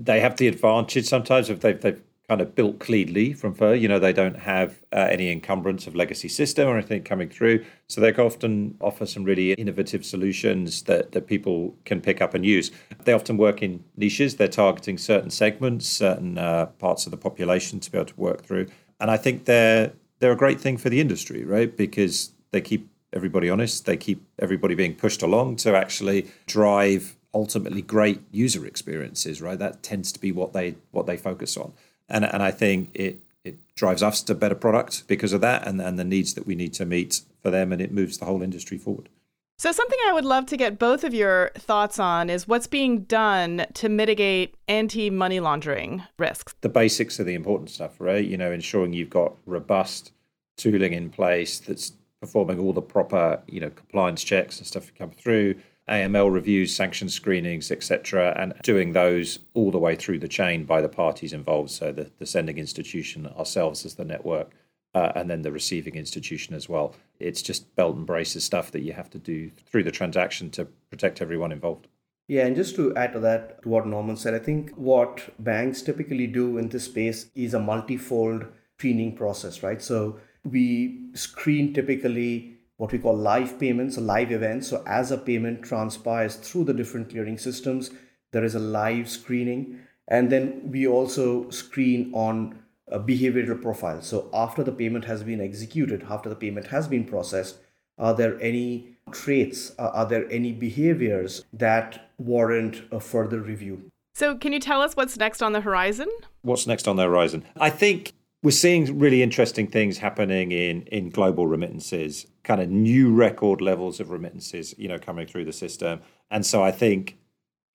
they 0.00 0.20
have 0.20 0.36
the 0.36 0.48
advantage 0.48 1.06
sometimes 1.06 1.48
if 1.50 1.60
they've 1.60 1.80
they've 1.80 2.00
kind 2.28 2.40
of 2.40 2.54
built 2.54 2.78
cleanly 2.78 3.32
from 3.32 3.54
fur. 3.54 3.74
You 3.74 3.88
know, 3.88 3.98
they 3.98 4.12
don't 4.12 4.36
have 4.38 4.80
uh, 4.92 5.08
any 5.10 5.32
encumbrance 5.32 5.86
of 5.88 5.96
legacy 5.96 6.28
system 6.28 6.68
or 6.68 6.76
anything 6.76 7.02
coming 7.02 7.28
through, 7.28 7.64
so 7.88 8.00
they 8.00 8.12
can 8.12 8.24
often 8.24 8.76
offer 8.80 9.04
some 9.04 9.24
really 9.24 9.52
innovative 9.54 10.04
solutions 10.04 10.82
that 10.84 11.10
that 11.12 11.26
people 11.26 11.74
can 11.84 12.00
pick 12.00 12.20
up 12.20 12.32
and 12.34 12.46
use. 12.46 12.70
They 13.04 13.12
often 13.12 13.36
work 13.36 13.62
in 13.62 13.82
niches. 13.96 14.36
They're 14.36 14.46
targeting 14.48 14.96
certain 14.98 15.30
segments, 15.30 15.86
certain 15.88 16.38
uh, 16.38 16.66
parts 16.78 17.04
of 17.06 17.10
the 17.10 17.16
population 17.18 17.80
to 17.80 17.90
be 17.90 17.98
able 17.98 18.06
to 18.06 18.20
work 18.20 18.42
through, 18.44 18.66
and 19.00 19.10
I 19.10 19.16
think 19.16 19.46
they're 19.46 19.92
they're 20.20 20.32
a 20.32 20.36
great 20.36 20.60
thing 20.60 20.76
for 20.76 20.88
the 20.88 21.00
industry, 21.00 21.44
right? 21.44 21.76
Because 21.76 22.30
they 22.52 22.60
keep 22.60 22.88
everybody 23.12 23.50
honest. 23.50 23.86
They 23.86 23.96
keep 23.96 24.24
everybody 24.38 24.74
being 24.74 24.94
pushed 24.94 25.22
along 25.22 25.56
to 25.56 25.76
actually 25.76 26.28
drive 26.46 27.16
ultimately 27.32 27.82
great 27.82 28.20
user 28.32 28.66
experiences, 28.66 29.40
right? 29.40 29.58
That 29.58 29.82
tends 29.82 30.12
to 30.12 30.20
be 30.20 30.32
what 30.32 30.52
they 30.52 30.76
what 30.90 31.06
they 31.06 31.16
focus 31.16 31.56
on. 31.56 31.72
And 32.08 32.24
and 32.24 32.42
I 32.42 32.50
think 32.50 32.90
it 32.94 33.20
it 33.44 33.58
drives 33.74 34.02
us 34.02 34.22
to 34.22 34.34
better 34.34 34.54
product 34.54 35.06
because 35.08 35.32
of 35.32 35.40
that 35.40 35.66
and, 35.66 35.80
and 35.80 35.98
the 35.98 36.04
needs 36.04 36.34
that 36.34 36.46
we 36.46 36.54
need 36.54 36.74
to 36.74 36.84
meet 36.84 37.22
for 37.42 37.50
them, 37.50 37.72
and 37.72 37.80
it 37.80 37.92
moves 37.92 38.18
the 38.18 38.26
whole 38.26 38.42
industry 38.42 38.76
forward. 38.76 39.08
So, 39.58 39.72
something 39.72 39.98
I 40.06 40.12
would 40.12 40.24
love 40.24 40.46
to 40.46 40.56
get 40.56 40.78
both 40.78 41.04
of 41.04 41.12
your 41.12 41.50
thoughts 41.54 41.98
on 41.98 42.30
is 42.30 42.48
what's 42.48 42.66
being 42.66 43.02
done 43.02 43.66
to 43.74 43.90
mitigate 43.90 44.54
anti 44.68 45.10
money 45.10 45.38
laundering 45.38 46.02
risks. 46.18 46.54
The 46.62 46.70
basics 46.70 47.20
are 47.20 47.24
the 47.24 47.34
important 47.34 47.68
stuff, 47.68 48.00
right? 48.00 48.24
You 48.24 48.38
know, 48.38 48.52
ensuring 48.52 48.94
you've 48.94 49.10
got 49.10 49.36
robust 49.44 50.12
tooling 50.56 50.92
in 50.94 51.10
place 51.10 51.58
that's 51.58 51.92
performing 52.20 52.58
all 52.58 52.72
the 52.72 52.82
proper, 52.82 53.42
you 53.46 53.60
know, 53.60 53.70
compliance 53.70 54.22
checks 54.22 54.58
and 54.58 54.66
stuff 54.66 54.86
to 54.86 54.92
come 54.92 55.10
through, 55.10 55.54
AML 55.88 56.32
reviews, 56.32 56.74
sanction 56.74 57.08
screenings, 57.08 57.70
etc., 57.70 58.34
and 58.38 58.54
doing 58.62 58.92
those 58.92 59.40
all 59.54 59.70
the 59.70 59.78
way 59.78 59.96
through 59.96 60.18
the 60.18 60.28
chain 60.28 60.64
by 60.64 60.80
the 60.80 60.88
parties 60.88 61.32
involved. 61.32 61.70
So 61.70 61.92
the, 61.92 62.10
the 62.18 62.26
sending 62.26 62.58
institution, 62.58 63.26
ourselves 63.26 63.84
as 63.84 63.94
the 63.94 64.04
network, 64.04 64.50
uh, 64.94 65.12
and 65.14 65.30
then 65.30 65.42
the 65.42 65.52
receiving 65.52 65.94
institution 65.94 66.54
as 66.54 66.68
well. 66.68 66.94
It's 67.18 67.42
just 67.42 67.74
belt 67.74 67.96
and 67.96 68.06
braces 68.06 68.44
stuff 68.44 68.70
that 68.72 68.82
you 68.82 68.92
have 68.92 69.10
to 69.10 69.18
do 69.18 69.50
through 69.66 69.84
the 69.84 69.90
transaction 69.90 70.50
to 70.50 70.66
protect 70.90 71.22
everyone 71.22 71.52
involved. 71.52 71.88
Yeah, 72.28 72.46
and 72.46 72.54
just 72.54 72.76
to 72.76 72.94
add 72.94 73.12
to 73.14 73.20
that, 73.20 73.62
to 73.62 73.68
what 73.68 73.86
Norman 73.86 74.16
said, 74.16 74.34
I 74.34 74.38
think 74.38 74.70
what 74.76 75.30
banks 75.40 75.82
typically 75.82 76.28
do 76.28 76.58
in 76.58 76.68
this 76.68 76.84
space 76.84 77.28
is 77.34 77.54
a 77.54 77.58
multifold 77.58 78.46
screening 78.78 79.16
process, 79.16 79.64
right? 79.64 79.82
So 79.82 80.20
we 80.44 81.10
screen 81.14 81.74
typically 81.74 82.56
what 82.76 82.92
we 82.92 82.98
call 82.98 83.16
live 83.16 83.58
payments, 83.60 83.98
live 83.98 84.32
events. 84.32 84.68
So 84.68 84.82
as 84.86 85.10
a 85.10 85.18
payment 85.18 85.62
transpires 85.62 86.36
through 86.36 86.64
the 86.64 86.72
different 86.72 87.10
clearing 87.10 87.36
systems, 87.36 87.90
there 88.32 88.44
is 88.44 88.54
a 88.54 88.58
live 88.58 89.08
screening. 89.08 89.80
And 90.08 90.30
then 90.30 90.62
we 90.70 90.86
also 90.86 91.50
screen 91.50 92.10
on 92.14 92.58
a 92.88 92.98
behavioral 92.98 93.60
profile. 93.60 94.00
So 94.02 94.30
after 94.32 94.64
the 94.64 94.72
payment 94.72 95.04
has 95.04 95.22
been 95.22 95.40
executed, 95.40 96.06
after 96.08 96.28
the 96.28 96.36
payment 96.36 96.68
has 96.68 96.88
been 96.88 97.04
processed, 97.04 97.58
are 97.98 98.14
there 98.14 98.40
any 98.40 98.96
traits, 99.12 99.72
uh, 99.78 99.90
are 99.92 100.06
there 100.06 100.30
any 100.30 100.52
behaviors 100.52 101.44
that 101.52 102.10
warrant 102.18 102.82
a 102.90 102.98
further 102.98 103.40
review? 103.40 103.90
So, 104.14 104.36
can 104.36 104.52
you 104.52 104.60
tell 104.60 104.82
us 104.82 104.96
what's 104.96 105.16
next 105.16 105.42
on 105.42 105.52
the 105.52 105.60
horizon? 105.60 106.08
What's 106.42 106.66
next 106.66 106.88
on 106.88 106.96
the 106.96 107.04
horizon? 107.04 107.44
I 107.58 107.70
think 107.70 108.12
we're 108.42 108.50
seeing 108.50 108.98
really 108.98 109.22
interesting 109.22 109.66
things 109.66 109.98
happening 109.98 110.52
in 110.52 110.82
in 110.82 111.10
global 111.10 111.46
remittances, 111.46 112.26
kind 112.42 112.60
of 112.60 112.68
new 112.70 113.12
record 113.12 113.60
levels 113.60 114.00
of 114.00 114.10
remittances, 114.10 114.74
you 114.78 114.88
know, 114.88 114.98
coming 114.98 115.26
through 115.26 115.44
the 115.44 115.52
system. 115.52 116.00
And 116.30 116.46
so 116.46 116.62
I 116.62 116.70
think 116.70 117.18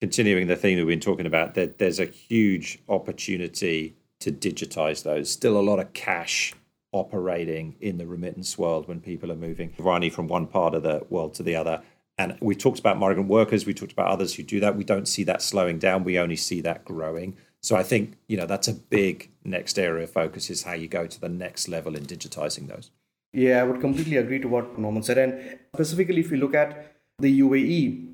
continuing 0.01 0.47
the 0.47 0.55
theme 0.55 0.77
that 0.77 0.85
we've 0.85 0.93
been 0.93 0.99
talking 0.99 1.25
about, 1.25 1.55
that 1.55 1.77
there's 1.77 1.99
a 1.99 2.05
huge 2.05 2.79
opportunity 2.89 3.95
to 4.19 4.31
digitize 4.31 5.03
those. 5.03 5.29
Still 5.29 5.59
a 5.59 5.61
lot 5.61 5.79
of 5.79 5.93
cash 5.93 6.53
operating 6.91 7.75
in 7.79 7.97
the 7.97 8.07
remittance 8.07 8.57
world 8.57 8.87
when 8.87 9.01
people 9.01 9.31
are 9.31 9.35
moving 9.35 9.73
money 9.77 10.09
from 10.09 10.27
one 10.27 10.47
part 10.47 10.73
of 10.73 10.83
the 10.83 11.05
world 11.09 11.33
to 11.35 11.43
the 11.43 11.55
other. 11.55 11.81
And 12.17 12.37
we 12.41 12.55
talked 12.55 12.79
about 12.79 12.97
migrant 12.97 13.29
workers, 13.29 13.65
we 13.65 13.73
talked 13.73 13.91
about 13.91 14.07
others 14.07 14.35
who 14.35 14.43
do 14.43 14.61
that. 14.61 14.77
We 14.77 14.85
don't 14.85 15.07
see 15.07 15.23
that 15.25 15.41
slowing 15.41 15.79
down, 15.79 16.03
we 16.03 16.17
only 16.17 16.37
see 16.37 16.61
that 16.61 16.85
growing. 16.85 17.35
So 17.65 17.75
I 17.75 17.81
think, 17.81 18.13
you 18.27 18.37
know, 18.37 18.45
that's 18.45 18.67
a 18.67 18.73
big 18.73 19.31
next 19.43 19.79
area 19.79 20.03
of 20.03 20.11
focus 20.11 20.51
is 20.51 20.61
how 20.61 20.73
you 20.73 20.87
go 20.87 21.07
to 21.07 21.19
the 21.19 21.29
next 21.29 21.67
level 21.67 21.95
in 21.95 22.05
digitizing 22.05 22.67
those. 22.67 22.91
Yeah, 23.33 23.59
I 23.59 23.63
would 23.63 23.81
completely 23.81 24.17
agree 24.17 24.37
to 24.37 24.47
what 24.47 24.77
Norman 24.77 25.01
said. 25.01 25.17
And 25.17 25.57
specifically, 25.73 26.19
if 26.19 26.29
you 26.29 26.37
look 26.37 26.53
at 26.53 26.95
the 27.17 27.39
UAE, 27.39 28.13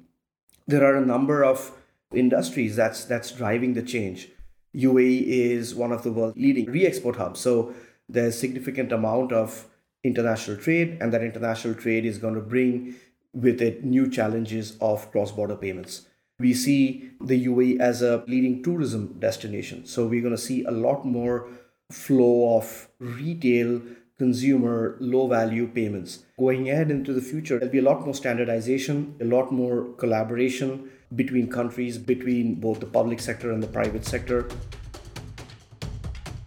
there 0.67 0.85
are 0.85 0.95
a 0.95 1.05
number 1.05 1.43
of 1.43 1.73
industries 2.13 2.77
that's 2.77 3.03
that's 3.03 3.33
driving 3.33 3.73
the 3.73 3.81
change. 3.81 4.29
UAE 4.73 5.27
is 5.27 5.75
one 5.75 5.91
of 5.91 6.03
the 6.03 6.13
world's 6.13 6.37
leading 6.37 6.71
re-export 6.71 7.17
hubs. 7.17 7.41
So 7.41 7.73
there's 8.07 8.39
significant 8.39 8.93
amount 8.93 9.33
of 9.33 9.67
international 10.01 10.55
trade, 10.55 10.97
and 11.01 11.11
that 11.11 11.23
international 11.23 11.73
trade 11.73 12.05
is 12.05 12.19
going 12.19 12.35
to 12.35 12.47
bring 12.55 12.95
with 13.33 13.61
it 13.61 13.83
new 13.83 14.09
challenges 14.09 14.77
of 14.79 15.11
cross-border 15.11 15.57
payments. 15.57 16.07
We 16.41 16.53
see 16.55 17.11
the 17.21 17.45
UAE 17.45 17.79
as 17.79 18.01
a 18.01 18.23
leading 18.27 18.63
tourism 18.63 19.15
destination. 19.19 19.85
So 19.85 20.07
we're 20.07 20.21
going 20.21 20.35
to 20.35 20.45
see 20.49 20.63
a 20.63 20.71
lot 20.71 21.05
more 21.05 21.47
flow 21.91 22.57
of 22.57 22.89
retail 22.99 23.81
consumer 24.17 24.97
low 24.99 25.27
value 25.27 25.67
payments. 25.67 26.25
Going 26.39 26.69
ahead 26.69 26.89
into 26.89 27.13
the 27.13 27.21
future, 27.21 27.59
there'll 27.59 27.71
be 27.71 27.83
a 27.85 27.89
lot 27.91 28.05
more 28.05 28.15
standardization, 28.15 29.15
a 29.21 29.25
lot 29.25 29.51
more 29.51 29.93
collaboration 30.03 30.89
between 31.15 31.47
countries, 31.49 31.97
between 31.97 32.55
both 32.55 32.79
the 32.79 32.85
public 32.85 33.19
sector 33.19 33.51
and 33.51 33.61
the 33.61 33.67
private 33.67 34.05
sector. 34.05 34.47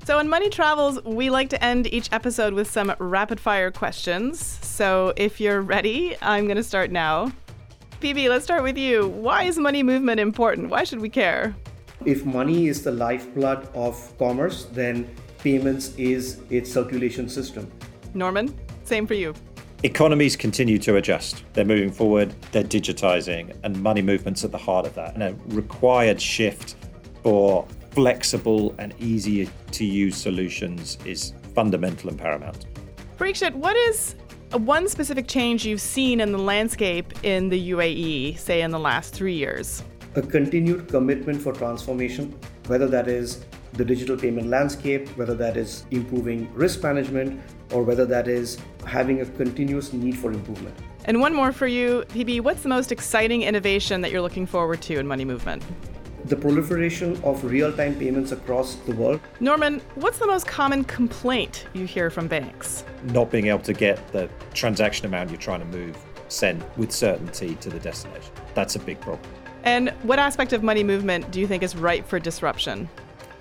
So, 0.04 0.18
in 0.18 0.28
Money 0.28 0.50
Travels, 0.50 1.02
we 1.04 1.30
like 1.30 1.48
to 1.50 1.64
end 1.64 1.86
each 1.86 2.08
episode 2.12 2.52
with 2.52 2.70
some 2.70 2.94
rapid 2.98 3.40
fire 3.40 3.70
questions. 3.70 4.40
So, 4.40 5.14
if 5.16 5.40
you're 5.40 5.62
ready, 5.62 6.16
I'm 6.20 6.44
going 6.44 6.58
to 6.58 6.68
start 6.72 6.90
now. 6.90 7.32
PB, 8.04 8.28
let's 8.28 8.44
start 8.44 8.62
with 8.62 8.76
you. 8.76 9.08
Why 9.08 9.44
is 9.44 9.56
money 9.56 9.82
movement 9.82 10.20
important? 10.20 10.68
Why 10.68 10.84
should 10.84 11.00
we 11.00 11.08
care? 11.08 11.56
If 12.04 12.26
money 12.26 12.68
is 12.68 12.82
the 12.82 12.92
lifeblood 12.92 13.66
of 13.74 13.96
commerce, 14.18 14.66
then 14.66 15.08
payments 15.38 15.94
is 15.96 16.42
its 16.50 16.70
circulation 16.70 17.30
system. 17.30 17.72
Norman, 18.12 18.54
same 18.84 19.06
for 19.06 19.14
you. 19.14 19.32
Economies 19.84 20.36
continue 20.36 20.78
to 20.80 20.96
adjust. 20.96 21.44
They're 21.54 21.64
moving 21.64 21.90
forward, 21.90 22.34
they're 22.52 22.62
digitizing, 22.62 23.56
and 23.62 23.82
money 23.82 24.02
movement's 24.02 24.44
at 24.44 24.52
the 24.52 24.58
heart 24.58 24.84
of 24.84 24.94
that. 24.96 25.14
And 25.14 25.22
a 25.22 25.34
required 25.46 26.20
shift 26.20 26.76
for 27.22 27.66
flexible 27.92 28.74
and 28.76 28.94
easy 28.98 29.48
to 29.70 29.84
use 29.86 30.14
solutions 30.14 30.98
is 31.06 31.32
fundamental 31.54 32.10
and 32.10 32.18
paramount. 32.18 32.66
Parikshit, 33.16 33.54
what 33.54 33.76
is 33.76 34.14
one 34.52 34.88
specific 34.88 35.26
change 35.26 35.64
you've 35.64 35.80
seen 35.80 36.20
in 36.20 36.32
the 36.32 36.38
landscape 36.38 37.12
in 37.24 37.48
the 37.48 37.70
UAE, 37.70 38.38
say 38.38 38.62
in 38.62 38.70
the 38.70 38.78
last 38.78 39.14
three 39.14 39.34
years? 39.34 39.82
A 40.14 40.22
continued 40.22 40.88
commitment 40.88 41.42
for 41.42 41.52
transformation, 41.52 42.38
whether 42.66 42.86
that 42.86 43.08
is 43.08 43.44
the 43.72 43.84
digital 43.84 44.16
payment 44.16 44.48
landscape, 44.48 45.08
whether 45.16 45.34
that 45.34 45.56
is 45.56 45.84
improving 45.90 46.52
risk 46.54 46.82
management, 46.82 47.40
or 47.72 47.82
whether 47.82 48.06
that 48.06 48.28
is 48.28 48.58
having 48.86 49.20
a 49.20 49.26
continuous 49.26 49.92
need 49.92 50.16
for 50.16 50.32
improvement. 50.32 50.76
And 51.06 51.20
one 51.20 51.34
more 51.34 51.52
for 51.52 51.66
you, 51.66 52.04
PB. 52.08 52.40
What's 52.42 52.62
the 52.62 52.68
most 52.68 52.92
exciting 52.92 53.42
innovation 53.42 54.00
that 54.02 54.12
you're 54.12 54.22
looking 54.22 54.46
forward 54.46 54.80
to 54.82 54.98
in 54.98 55.06
Money 55.06 55.24
Movement? 55.24 55.62
The 56.26 56.36
proliferation 56.36 57.20
of 57.22 57.44
real 57.44 57.70
time 57.70 57.96
payments 57.96 58.32
across 58.32 58.76
the 58.76 58.92
world. 58.94 59.20
Norman, 59.40 59.82
what's 59.94 60.18
the 60.18 60.26
most 60.26 60.46
common 60.46 60.82
complaint 60.84 61.66
you 61.74 61.84
hear 61.84 62.08
from 62.08 62.28
banks? 62.28 62.82
Not 63.04 63.30
being 63.30 63.48
able 63.48 63.58
to 63.60 63.74
get 63.74 64.10
the 64.10 64.30
transaction 64.54 65.04
amount 65.04 65.28
you're 65.28 65.38
trying 65.38 65.60
to 65.60 65.66
move 65.66 65.94
sent 66.28 66.62
with 66.78 66.92
certainty 66.92 67.56
to 67.56 67.68
the 67.68 67.78
destination. 67.78 68.32
That's 68.54 68.74
a 68.74 68.78
big 68.78 69.00
problem. 69.02 69.30
And 69.64 69.90
what 70.02 70.18
aspect 70.18 70.54
of 70.54 70.62
money 70.62 70.82
movement 70.82 71.30
do 71.30 71.40
you 71.40 71.46
think 71.46 71.62
is 71.62 71.76
ripe 71.76 72.06
for 72.06 72.18
disruption? 72.18 72.88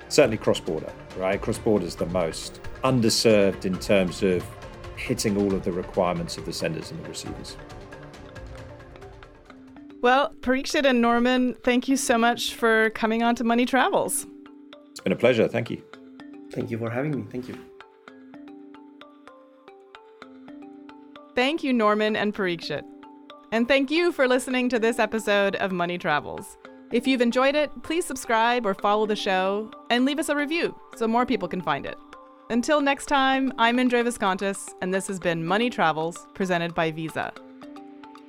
Certainly 0.09 0.37
cross 0.37 0.59
border, 0.59 0.91
right? 1.17 1.41
Cross 1.41 1.59
border 1.59 1.85
is 1.85 1.95
the 1.95 2.05
most 2.07 2.59
underserved 2.83 3.63
in 3.63 3.79
terms 3.79 4.23
of 4.23 4.45
hitting 4.97 5.37
all 5.37 5.53
of 5.53 5.63
the 5.63 5.71
requirements 5.71 6.37
of 6.37 6.45
the 6.45 6.53
senders 6.53 6.91
and 6.91 7.03
the 7.03 7.07
receivers. 7.07 7.55
Well, 10.03 10.33
Parikshit 10.41 10.85
and 10.85 11.01
Norman, 11.01 11.55
thank 11.63 11.87
you 11.87 11.95
so 11.95 12.17
much 12.17 12.55
for 12.55 12.89
coming 12.89 13.23
on 13.23 13.35
to 13.35 13.45
Money 13.45 13.65
Travels. 13.65 14.27
It's 14.91 14.99
been 14.99 15.13
a 15.13 15.15
pleasure. 15.15 15.47
Thank 15.47 15.69
you. 15.69 15.81
Thank 16.51 16.69
you 16.69 16.77
for 16.77 16.89
having 16.89 17.11
me. 17.11 17.23
Thank 17.31 17.47
you. 17.47 17.57
Thank 21.35 21.63
you, 21.63 21.71
Norman 21.71 22.17
and 22.17 22.35
Parikshit. 22.35 22.83
And 23.53 23.65
thank 23.65 23.89
you 23.89 24.11
for 24.11 24.27
listening 24.27 24.67
to 24.69 24.77
this 24.77 24.99
episode 24.99 25.55
of 25.55 25.71
Money 25.71 25.97
Travels. 25.97 26.57
If 26.91 27.07
you've 27.07 27.21
enjoyed 27.21 27.55
it, 27.55 27.71
please 27.83 28.03
subscribe 28.03 28.65
or 28.65 28.73
follow 28.73 29.05
the 29.05 29.15
show 29.15 29.71
and 29.89 30.03
leave 30.03 30.19
us 30.19 30.27
a 30.27 30.35
review 30.35 30.75
so 30.97 31.07
more 31.07 31.25
people 31.25 31.47
can 31.47 31.61
find 31.61 31.85
it. 31.85 31.95
Until 32.49 32.81
next 32.81 33.05
time, 33.05 33.53
I'm 33.57 33.79
Indre 33.79 34.03
Viskontas, 34.03 34.73
and 34.81 34.93
this 34.93 35.07
has 35.07 35.17
been 35.17 35.45
Money 35.45 35.69
Travels, 35.69 36.27
presented 36.33 36.75
by 36.75 36.91
Visa. 36.91 37.31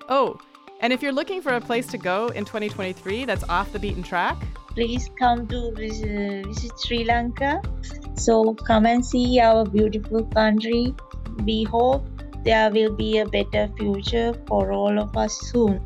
Oh, 0.08 0.38
and 0.80 0.92
if 0.92 1.02
you're 1.02 1.12
looking 1.12 1.40
for 1.40 1.54
a 1.54 1.60
place 1.60 1.86
to 1.88 1.98
go 1.98 2.28
in 2.28 2.44
2023 2.44 3.24
that's 3.24 3.44
off 3.48 3.72
the 3.72 3.78
beaten 3.78 4.02
track, 4.02 4.36
please 4.68 5.08
come 5.18 5.46
to 5.48 5.72
visit, 5.72 6.46
Sri 6.78 7.04
Lanka. 7.04 7.62
So 8.14 8.54
come 8.54 8.86
and 8.86 9.04
see 9.04 9.40
our 9.40 9.64
beautiful 9.64 10.24
country. 10.26 10.94
We 11.44 11.64
hope 11.64 12.06
there 12.44 12.70
will 12.70 12.94
be 12.94 13.18
a 13.18 13.26
better 13.26 13.68
future 13.78 14.34
for 14.46 14.72
all 14.72 14.98
of 14.98 15.16
us 15.16 15.40
soon. 15.40 15.80